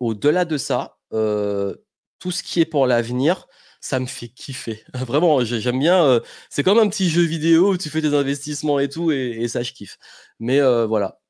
[0.00, 3.46] au-delà de ça, tout ce qui est pour l'avenir,
[3.80, 4.84] ça me fait kiffer.
[4.94, 6.20] Vraiment, j'aime bien.
[6.50, 9.62] c'est comme un petit jeu vidéo où tu fais des investissements et tout, et, ça,
[9.62, 9.98] je kiffe.
[10.40, 11.20] Mais voilà,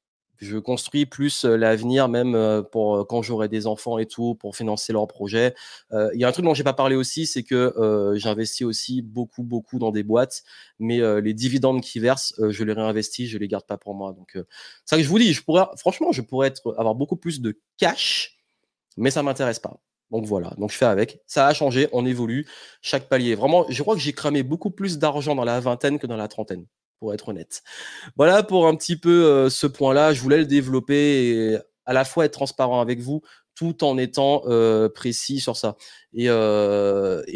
[0.45, 5.09] je construis plus l'avenir, même pour quand j'aurai des enfants et tout, pour financer leurs
[5.09, 5.55] projets.
[5.93, 9.43] Il y a un truc dont j'ai pas parlé aussi, c'est que j'investis aussi beaucoup,
[9.43, 10.43] beaucoup dans des boîtes,
[10.79, 14.13] mais les dividendes qui versent, je les réinvestis, je les garde pas pour moi.
[14.13, 14.39] Donc,
[14.85, 15.33] ça que je vous dis.
[15.33, 18.37] Je pourrais, franchement, je pourrais avoir beaucoup plus de cash,
[18.97, 19.81] mais ça m'intéresse pas.
[20.11, 21.23] Donc voilà, donc je fais avec.
[21.27, 22.47] Ça a changé, on évolue,
[22.83, 23.35] chaque palier.
[23.35, 26.29] Vraiment, je crois que j'ai cramé beaucoup plus d'argent dans la vingtaine que dans la
[26.29, 26.67] trentaine
[26.99, 27.63] pour être honnête.
[28.17, 30.13] Voilà pour un petit peu ce point-là.
[30.13, 33.23] Je voulais le développer et à la fois être transparent avec vous
[33.55, 34.43] tout en étant
[34.95, 35.77] précis sur ça.
[36.13, 36.25] Et,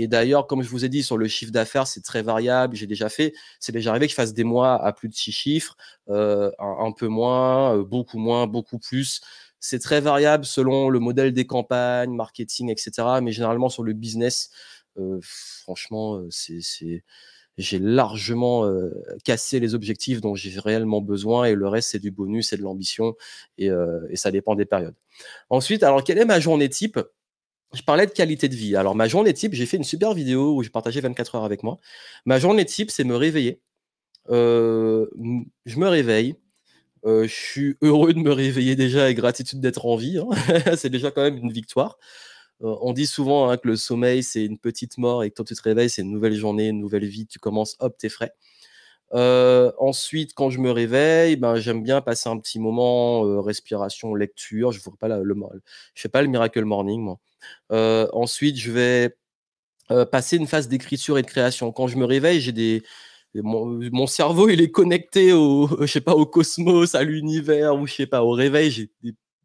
[0.08, 2.76] d'ailleurs, comme je vous ai dit, sur le chiffre d'affaires, c'est très variable.
[2.76, 5.32] J'ai déjà fait, c'est déjà arrivé que je fasse des mois à plus de six
[5.32, 5.76] chiffres,
[6.08, 9.20] un, peu moins, beaucoup moins, beaucoup plus.
[9.60, 12.90] C'est très variable selon le modèle des campagnes, marketing, etc.
[13.22, 14.50] Mais généralement, sur le business,
[15.20, 17.04] franchement, c'est
[17.58, 18.70] j'ai largement
[19.24, 22.62] cassé les objectifs dont j'ai réellement besoin et le reste, c'est du bonus et de
[22.62, 23.16] l'ambition
[23.58, 23.68] et,
[24.14, 24.94] ça dépend des périodes.
[25.50, 27.00] Ensuite, alors, quelle est ma journée type?
[27.74, 28.76] Je parlais de qualité de vie.
[28.76, 31.62] Alors, ma journée type, j'ai fait une super vidéo où j'ai partagé 24 heures avec
[31.62, 31.78] moi.
[32.24, 33.60] Ma journée type, c'est me réveiller.
[34.28, 35.06] je
[35.76, 36.36] me réveille.
[37.04, 40.18] je suis heureux de me réveiller déjà et gratitude d'être en vie.
[40.18, 40.76] Hein.
[40.76, 41.98] c'est déjà quand même une victoire.
[42.62, 45.44] Euh, on dit souvent hein, que le sommeil, c'est une petite mort et que quand
[45.44, 47.26] tu te réveilles, c'est une nouvelle journée, une nouvelle vie.
[47.26, 48.32] Tu commences, hop, t'es frais.
[49.14, 54.14] Euh, ensuite, quand je me réveille, ben, j'aime bien passer un petit moment euh, respiration,
[54.14, 54.72] lecture.
[54.72, 55.34] Je ne pas le,
[55.94, 57.14] fais pas le miracle morning,
[57.70, 59.16] ensuite, je vais
[60.10, 61.72] passer une phase d'écriture et de création.
[61.72, 62.82] Quand je me réveille, j'ai des
[63.34, 65.68] mon, cerveau, il est connecté au,
[66.06, 68.90] au cosmos, à l'univers ou je sais pas, au réveil.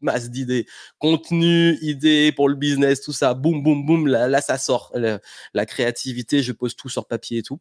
[0.04, 0.66] Masse d'idées,
[1.00, 4.94] contenu, idées pour le business, tout ça, boum, boum, boum, là, là ça sort.
[5.54, 7.60] la créativité, je pose tout sur papier et tout.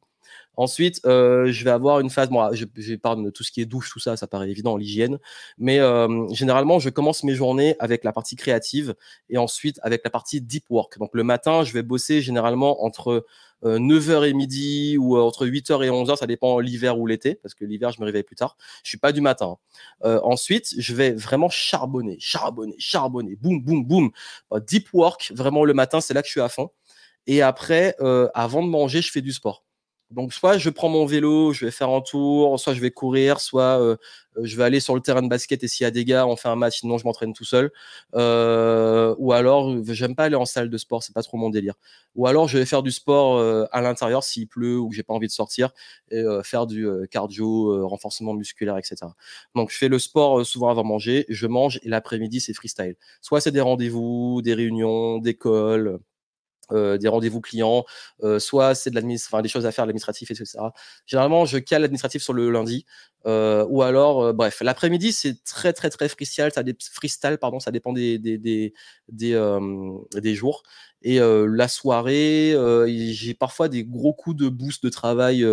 [0.56, 3.62] Ensuite, euh, je vais avoir une phase, moi, je, je parle de tout ce qui
[3.62, 5.18] est douche, tout ça, ça paraît évident, l'hygiène.
[5.56, 8.94] Mais euh, généralement, je commence mes journées avec la partie créative
[9.30, 10.98] et ensuite avec la partie deep work.
[10.98, 13.24] Donc le matin, je vais bosser généralement entre
[13.64, 17.54] 9h euh, et midi ou entre 8h et 11h, ça dépend l'hiver ou l'été, parce
[17.54, 18.58] que l'hiver, je me réveille plus tard.
[18.84, 19.56] Je suis pas du matin.
[20.02, 20.20] Hein.
[20.22, 24.10] ensuite, je vais vraiment charbonner, charbonner, charbonner, boum, boum, boum.
[24.66, 26.70] deep work, vraiment le matin, c'est là que je suis à fond.
[27.26, 27.96] Et après,
[28.34, 29.64] avant de manger, je fais du sport.
[30.12, 33.40] Donc, soit je prends mon vélo, je vais faire un tour, soit je vais courir,
[33.40, 33.96] soit euh,
[34.36, 36.26] euh, je vais aller sur le terrain de basket et s'il y a des gars,
[36.26, 37.70] on fait un match, sinon je m'entraîne tout seul.
[38.14, 41.74] Euh, ou alors, j'aime pas aller en salle de sport, c'est pas trop mon délire.
[42.14, 43.40] Ou alors, je vais faire du sport
[43.72, 45.70] à l'intérieur s'il pleut ou que j'ai pas envie de sortir
[46.10, 48.96] et faire du cardio, renforcement musculaire, etc.
[49.54, 52.96] Donc, je fais le sport souvent avant manger, je mange et l'après-midi, c'est freestyle.
[53.22, 56.00] Soit c'est des rendez-vous, des réunions, d'école
[56.70, 57.84] euh, des rendez-vous clients,
[58.22, 60.58] euh, soit c'est de enfin, des choses à faire, l'administratif, etc.
[61.06, 62.86] Généralement, je cale l'administratif sur le lundi,
[63.26, 68.18] euh, ou alors, bref, l'après-midi, c'est très, très, très freestyle, ça, pardon, ça dépend des,
[68.18, 68.72] des, des,
[69.08, 70.62] des, jours.
[71.02, 72.54] Et la soirée,
[72.86, 75.44] j'ai parfois des gros coups de boost de travail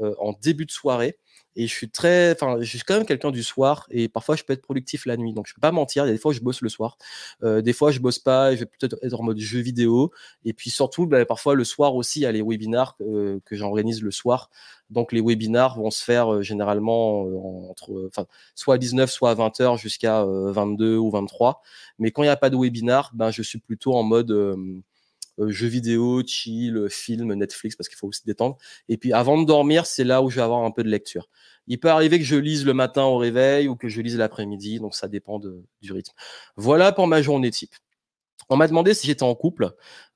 [0.00, 1.19] en début de soirée.
[1.56, 4.44] Et je suis très, enfin, je suis quand même quelqu'un du soir et parfois je
[4.44, 5.32] peux être productif la nuit.
[5.32, 6.04] Donc je peux pas mentir.
[6.04, 6.96] Il y a des fois où je bosse le soir,
[7.42, 8.54] euh, des fois je bosse pas.
[8.54, 10.12] Je vais peut-être être en mode jeu vidéo.
[10.44, 13.56] Et puis surtout, bah, parfois le soir aussi, il y a les webinars euh, que
[13.56, 14.50] j'organise le soir.
[14.90, 17.22] Donc les webinars vont se faire euh, généralement
[17.70, 18.10] entre,
[18.54, 21.62] soit à 19, soit à 20 h jusqu'à 22 ou 23.
[21.98, 24.30] Mais quand il n'y a pas de webinar, ben je suis plutôt en mode
[25.48, 28.56] jeux vidéo, chill, film, Netflix, parce qu'il faut aussi détendre.
[28.88, 31.28] Et puis avant de dormir, c'est là où je vais avoir un peu de lecture.
[31.66, 34.80] Il peut arriver que je lise le matin au réveil ou que je lise l'après-midi,
[34.80, 36.12] donc ça dépend du rythme.
[36.56, 37.74] Voilà pour ma journée type.
[38.48, 39.70] On m'a demandé si j'étais en couple.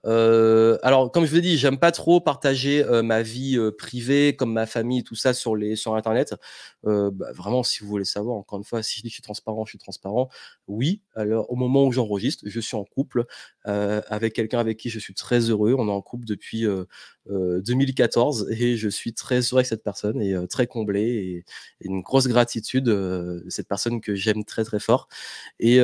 [0.06, 3.70] Euh, alors, comme je vous l'ai dit, j'aime pas trop partager euh, ma vie euh,
[3.70, 6.34] privée, comme ma famille, tout ça sur les sur Internet.
[6.84, 9.64] Bah, vraiment, si vous voulez savoir, encore une fois, si je dis je suis transparent,
[9.64, 10.28] je suis transparent.
[10.68, 11.00] Oui.
[11.14, 13.24] Alors, au moment où j'enregistre, je suis en couple
[13.64, 15.74] avec quelqu'un avec qui je suis très heureux.
[15.78, 16.66] On est en couple depuis
[17.26, 21.44] 2014 et je suis très heureux avec cette personne et très comblé et,
[21.80, 25.08] une grosse gratitude de cette personne que j'aime très très fort
[25.60, 25.80] et,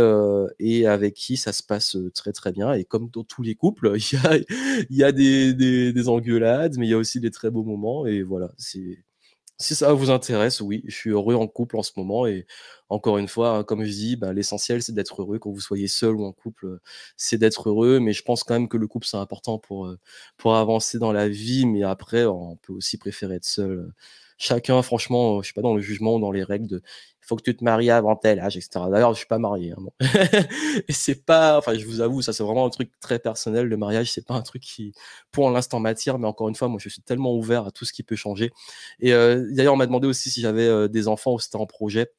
[0.58, 2.74] et avec qui ça se passe très très bien.
[2.74, 6.98] Et comme dans tous les couples, il y a, des, engueulades, mais il y a
[6.98, 8.06] aussi des très beaux moments.
[8.06, 12.26] Et voilà, si ça vous intéresse, oui, je suis heureux en couple en ce moment.
[12.26, 12.46] Et
[12.88, 15.38] encore une fois, hein, comme je dis, bah, l'essentiel, c'est d'être heureux.
[15.38, 16.78] Quand vous soyez seul ou en couple,
[17.16, 18.00] c'est d'être heureux.
[18.00, 19.98] Mais je pense quand même que le couple, c'est important pour, euh,
[20.38, 21.66] pour avancer dans la vie.
[21.66, 23.92] Mais après, on peut aussi préférer être seul.
[24.38, 26.82] Chacun, franchement, je suis pas dans le jugement dans les règles de
[27.30, 28.86] faut que tu te maries avant tel âge, etc.
[28.90, 29.72] D'ailleurs, je suis pas marié.
[29.72, 29.84] Hein,
[30.88, 33.66] c'est pas, enfin, je vous avoue, ça c'est vraiment un truc très personnel.
[33.68, 34.92] Le mariage, c'est pas un truc qui,
[35.30, 36.18] pour l'instant, m'attire.
[36.18, 38.50] Mais encore une fois, moi, je suis tellement ouvert à tout ce qui peut changer.
[38.98, 41.58] Et euh, d'ailleurs, on m'a demandé aussi si j'avais euh, des enfants ou si c'était
[41.58, 42.10] en projet.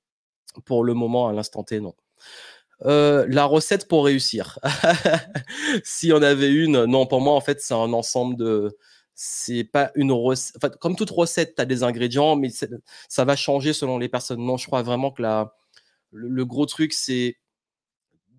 [0.63, 1.93] Pour le moment, à l'instant T, non.
[2.85, 4.59] Euh, la recette pour réussir.
[5.83, 8.77] si on avait une, non, pour moi, en fait, c'est un ensemble de,
[9.15, 10.77] c'est pas une recette.
[10.79, 12.49] Comme toute recette, tu as des ingrédients, mais
[13.09, 14.43] ça va changer selon les personnes.
[14.43, 15.55] Non, je crois vraiment que la,
[16.11, 17.37] le, gros truc, c'est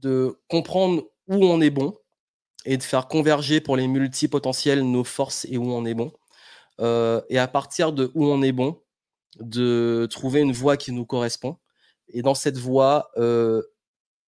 [0.01, 1.97] de comprendre où on est bon
[2.65, 6.13] et de faire converger pour les multipotentiels nos forces et où on est bon.
[6.81, 8.81] Euh, et à partir de où on est bon,
[9.41, 11.59] de trouver une voie qui nous correspond.
[12.09, 13.63] Et dans cette voie, euh,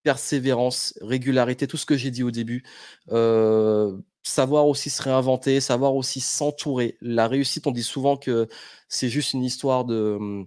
[0.03, 2.65] persévérance, régularité, tout ce que j'ai dit au début,
[3.11, 6.97] euh, savoir aussi se réinventer, savoir aussi s'entourer.
[7.01, 8.49] La réussite, on dit souvent que
[8.89, 10.47] c'est juste une histoire de,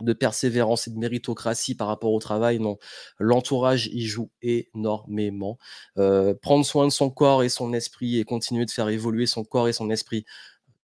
[0.00, 2.58] de persévérance et de méritocratie par rapport au travail.
[2.58, 2.78] Non,
[3.18, 5.58] l'entourage y joue énormément.
[5.98, 9.44] Euh, prendre soin de son corps et son esprit et continuer de faire évoluer son
[9.44, 10.24] corps et son esprit.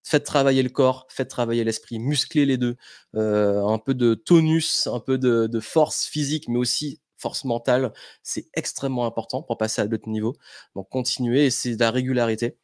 [0.05, 2.75] Faites travailler le corps, faites travailler l'esprit, muscler les deux,
[3.15, 8.47] euh, un peu de tonus, un peu de force physique, mais aussi force mentale, c'est
[8.53, 10.35] extrêmement important pour passer à l'autre niveau.
[10.75, 12.57] Donc continuer, c'est de la régularité,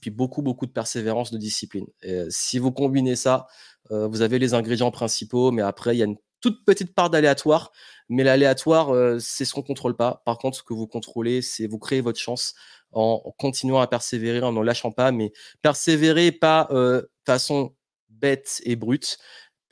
[0.00, 1.86] puis beaucoup, beaucoup de persévérance, de discipline.
[2.02, 3.46] Et si vous combinez ça,
[3.90, 7.10] euh, vous avez les ingrédients principaux, mais après, il y a une toute petite part
[7.10, 7.72] d'aléatoire,
[8.08, 10.22] mais l'aléatoire, euh, c'est ce qu'on contrôle pas.
[10.26, 12.54] Par contre, ce que vous contrôlez, c'est vous créez votre chance
[12.92, 17.74] en, continuant à persévérer, en ne lâchant pas, mais persévérer pas euh, façon
[18.10, 19.18] bête et brute,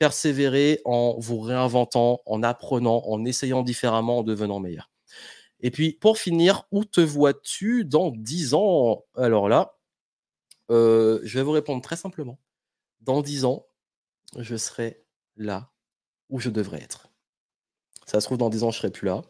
[0.03, 4.91] persévérer en vous réinventant, en apprenant, en essayant différemment, en devenant meilleur.
[5.61, 9.05] Et puis, pour finir, où te vois-tu dans 10 ans?
[9.15, 9.77] Alors là,
[10.71, 12.37] euh, je vais vous répondre très simplement.
[12.99, 13.65] Dans 10 ans,
[14.37, 15.05] je serai
[15.37, 15.71] là
[16.29, 17.07] où je devrais être.
[18.05, 19.21] Ça se trouve, dans 10 ans, je serai plus là.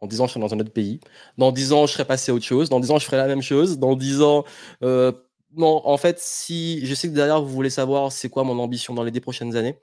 [0.00, 0.98] Dans 10 ans, je serai dans un autre pays.
[1.36, 2.70] Dans 10 ans, je serai passé à autre chose.
[2.70, 3.78] Dans 10 ans, je ferai la même chose.
[3.78, 4.46] Dans 10 ans,
[4.82, 5.12] euh,
[5.54, 8.94] non, en fait, si je sais que derrière, vous voulez savoir c'est quoi mon ambition
[8.94, 9.78] dans les 10 prochaines années.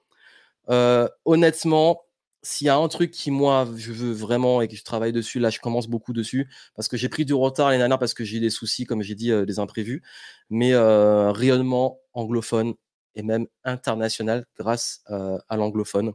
[0.69, 2.01] Euh, honnêtement,
[2.41, 5.39] s'il y a un truc qui, moi, je veux vraiment et que je travaille dessus,
[5.39, 8.23] là, je commence beaucoup dessus parce que j'ai pris du retard l'année dernière parce que
[8.23, 10.03] j'ai eu des soucis, comme j'ai dit, euh, des imprévus.
[10.49, 12.75] Mais rayonnement anglophone
[13.15, 16.13] et même international grâce à l'anglophone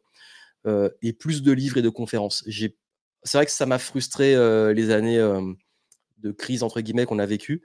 [1.03, 2.45] et plus de livres et de conférences.
[2.47, 4.35] C'est vrai que ça m'a frustré
[4.75, 5.19] les années
[6.19, 7.63] de crise, entre guillemets, qu'on a vécues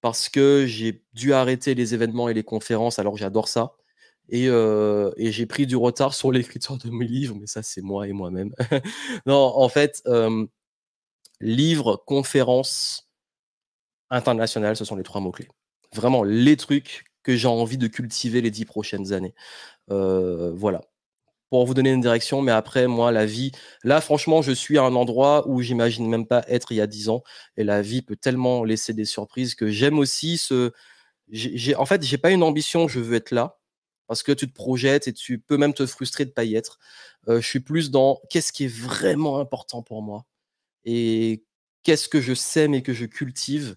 [0.00, 3.72] parce que j'ai dû arrêter les événements et les conférences alors j'adore ça.
[4.28, 4.48] Et,
[5.18, 8.52] j'ai pris du retard sur l'écriture de mes livres, mais ça, c'est moi et moi-même.
[9.26, 10.02] non, en fait,
[11.40, 13.08] livres, conférences,
[14.10, 15.48] internationales, ce sont les trois mots-clés.
[15.94, 19.34] Vraiment, les trucs que j'ai envie de cultiver les dix prochaines années.
[19.88, 20.82] voilà
[21.50, 22.42] pour vous donner une direction.
[22.42, 23.52] Mais après, moi, la vie,
[23.84, 26.86] là, franchement, je suis à un endroit où j'imagine même pas être il y a
[26.86, 27.22] 10 ans.
[27.56, 30.72] Et la vie peut tellement laisser des surprises que j'aime aussi ce.
[31.76, 33.58] En fait, j'ai pas une ambition, je veux être là.
[34.06, 36.78] Parce que tu te projettes et tu peux même te frustrer de pas y être.
[37.28, 40.26] Euh, je suis plus dans qu'est-ce qui est vraiment important pour moi
[40.84, 41.44] et
[41.82, 43.76] qu'est-ce que je sème et que je cultive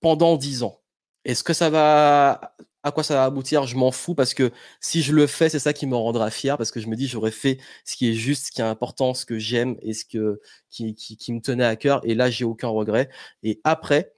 [0.00, 0.80] pendant 10 ans.
[1.24, 5.02] Est-ce que ça va à quoi ça va aboutir, je m'en fous parce que si
[5.02, 7.30] je le fais, c'est ça qui me rendra fier parce que je me dis j'aurais
[7.30, 10.40] fait ce qui est juste, ce qui est important, ce que j'aime et ce que,
[10.70, 12.00] qui, qui, me tenait à cœur.
[12.04, 13.10] Et là, j'ai aucun regret.
[13.42, 14.14] Et après,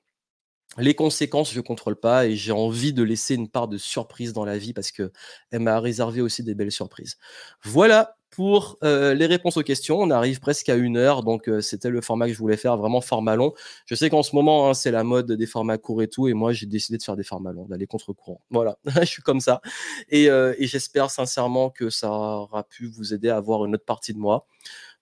[0.79, 4.33] les conséquences, je ne contrôle pas et j'ai envie de laisser une part de surprise
[4.33, 5.13] dans la vie parce que
[5.51, 7.19] elle m'a réservé aussi des belles surprises.
[7.63, 10.01] Voilà pour euh, les réponses aux questions.
[10.01, 12.77] On arrive presque à une heure, donc euh, c'était le format que je voulais faire,
[12.79, 13.53] vraiment format long.
[13.85, 16.33] Je sais qu'en ce moment, hein, c'est la mode des formats courts et tout, et
[16.33, 18.41] moi, j'ai décidé de faire des formats longs, d'aller contre-courant.
[18.51, 19.61] Voilà, je suis comme ça.
[20.09, 23.85] Et, euh, et j'espère sincèrement que ça aura pu vous aider à avoir une autre
[23.85, 24.47] partie de moi.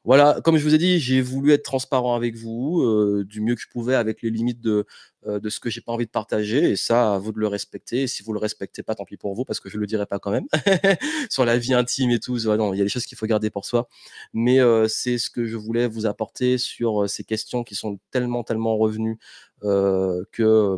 [0.03, 2.83] Voilà, comme je vous ai dit, j'ai voulu être transparent avec vous
[3.25, 4.87] du mieux que je pouvais avec les limites de,
[5.27, 8.03] de ce que j'ai pas envie de partager et ça, à vous de le respecter.
[8.03, 10.07] Et si vous le respectez pas, tant pis pour vous parce que je le dirai
[10.07, 10.47] pas quand même
[11.31, 12.39] sur la vie intime et tout.
[12.39, 13.89] il y a des choses qu'il faut garder pour soi,
[14.33, 18.45] mais euh, c'est ce que je voulais vous apporter sur ces questions qui sont tellement
[18.45, 19.19] tellement revenues
[19.63, 20.77] que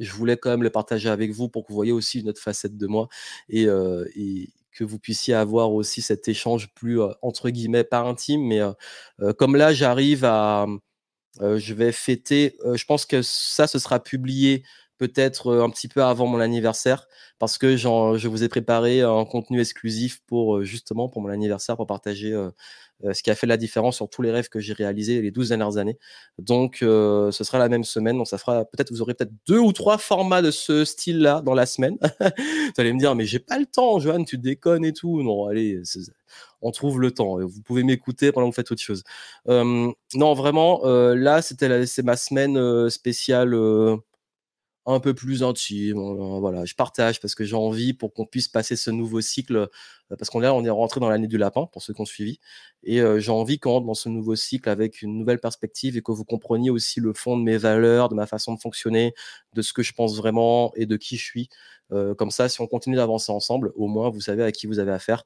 [0.00, 2.40] je voulais quand même les partager avec vous pour que vous voyez aussi une autre
[2.40, 3.08] facette de moi
[3.48, 3.66] et,
[4.16, 8.60] et que vous puissiez avoir aussi cet échange plus entre guillemets pas intime, mais
[9.38, 10.66] comme là j'arrive à,
[11.40, 14.64] je vais fêter, je pense que ça ce sera publié
[14.98, 17.06] peut-être un petit peu avant mon anniversaire
[17.38, 21.86] parce que je vous ai préparé un contenu exclusif pour justement pour mon anniversaire pour
[21.86, 22.50] partager euh,
[23.12, 25.50] ce qui a fait la différence sur tous les rêves que j'ai réalisés les 12
[25.50, 25.98] dernières années.
[26.38, 28.16] Donc, euh, ce sera la même semaine.
[28.16, 31.54] Donc, ça fera peut-être, vous aurez peut-être deux ou trois formats de ce style-là dans
[31.54, 31.98] la semaine.
[32.20, 35.22] vous allez me dire, mais j'ai pas le temps, Johan, tu déconnes et tout.
[35.22, 35.82] Non, allez,
[36.62, 37.38] on trouve le temps.
[37.40, 39.02] Vous pouvez m'écouter pendant que vous faites autre chose.
[39.48, 43.54] Euh, non, vraiment, là, c'était c'est ma semaine spéciale
[44.86, 45.98] un peu plus intime.
[46.40, 49.56] Voilà, je partage parce que j'ai envie pour qu'on puisse passer ce nouveau cycle.
[49.56, 52.38] Euh, parce qu'on on est rentré dans l'année du lapin pour ceux qui ont suivi.
[52.82, 56.02] Et euh, j'ai envie qu'on rentre dans ce nouveau cycle avec une nouvelle perspective et
[56.02, 59.14] que vous compreniez aussi le fond de mes valeurs, de ma façon de fonctionner,
[59.54, 61.48] de ce que je pense vraiment et de qui je suis.
[61.92, 64.78] Euh, comme ça, si on continue d'avancer ensemble, au moins vous savez à qui vous
[64.78, 65.24] avez affaire.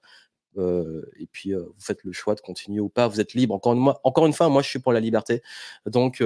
[0.56, 3.08] et puis vous faites le choix de continuer ou pas.
[3.08, 3.54] Vous êtes libre.
[3.54, 5.42] Encore une, encore une fois, moi je suis pour la liberté.
[5.86, 6.22] Donc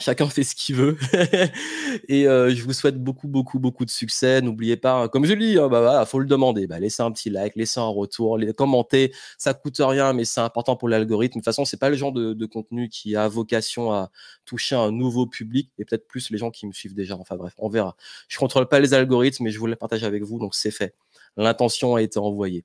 [0.00, 0.96] Chacun fait ce qu'il veut.
[2.08, 4.40] et euh, je vous souhaite beaucoup, beaucoup, beaucoup de succès.
[4.40, 6.66] N'oubliez pas, hein, comme je lis, hein, bah, faut le demander.
[6.66, 9.12] Bah, laissez un petit like, laissez un retour, les, commentez.
[9.36, 11.34] Ça coûte rien, mais c'est important pour l'algorithme.
[11.34, 14.10] De toute façon, c'est pas le genre de, contenu qui a vocation à
[14.46, 17.16] toucher un nouveau public, et peut-être plus les gens qui me suivent déjà.
[17.16, 17.96] Enfin bref, on verra.
[18.28, 20.94] Je contrôle pas les algorithmes, mais je voulais partager avec vous, donc c'est fait.
[21.36, 22.64] L'intention a été envoyée.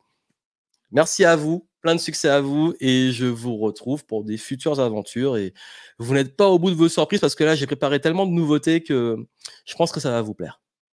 [0.93, 4.79] Merci à vous, plein de succès à vous et je vous retrouve pour des futures
[4.79, 5.37] aventures.
[5.37, 5.53] Et
[5.99, 8.31] vous n'êtes pas au bout de vos surprises parce que là, j'ai préparé tellement de
[8.31, 9.17] nouveautés que
[9.65, 10.62] je pense que ça va vous plaire.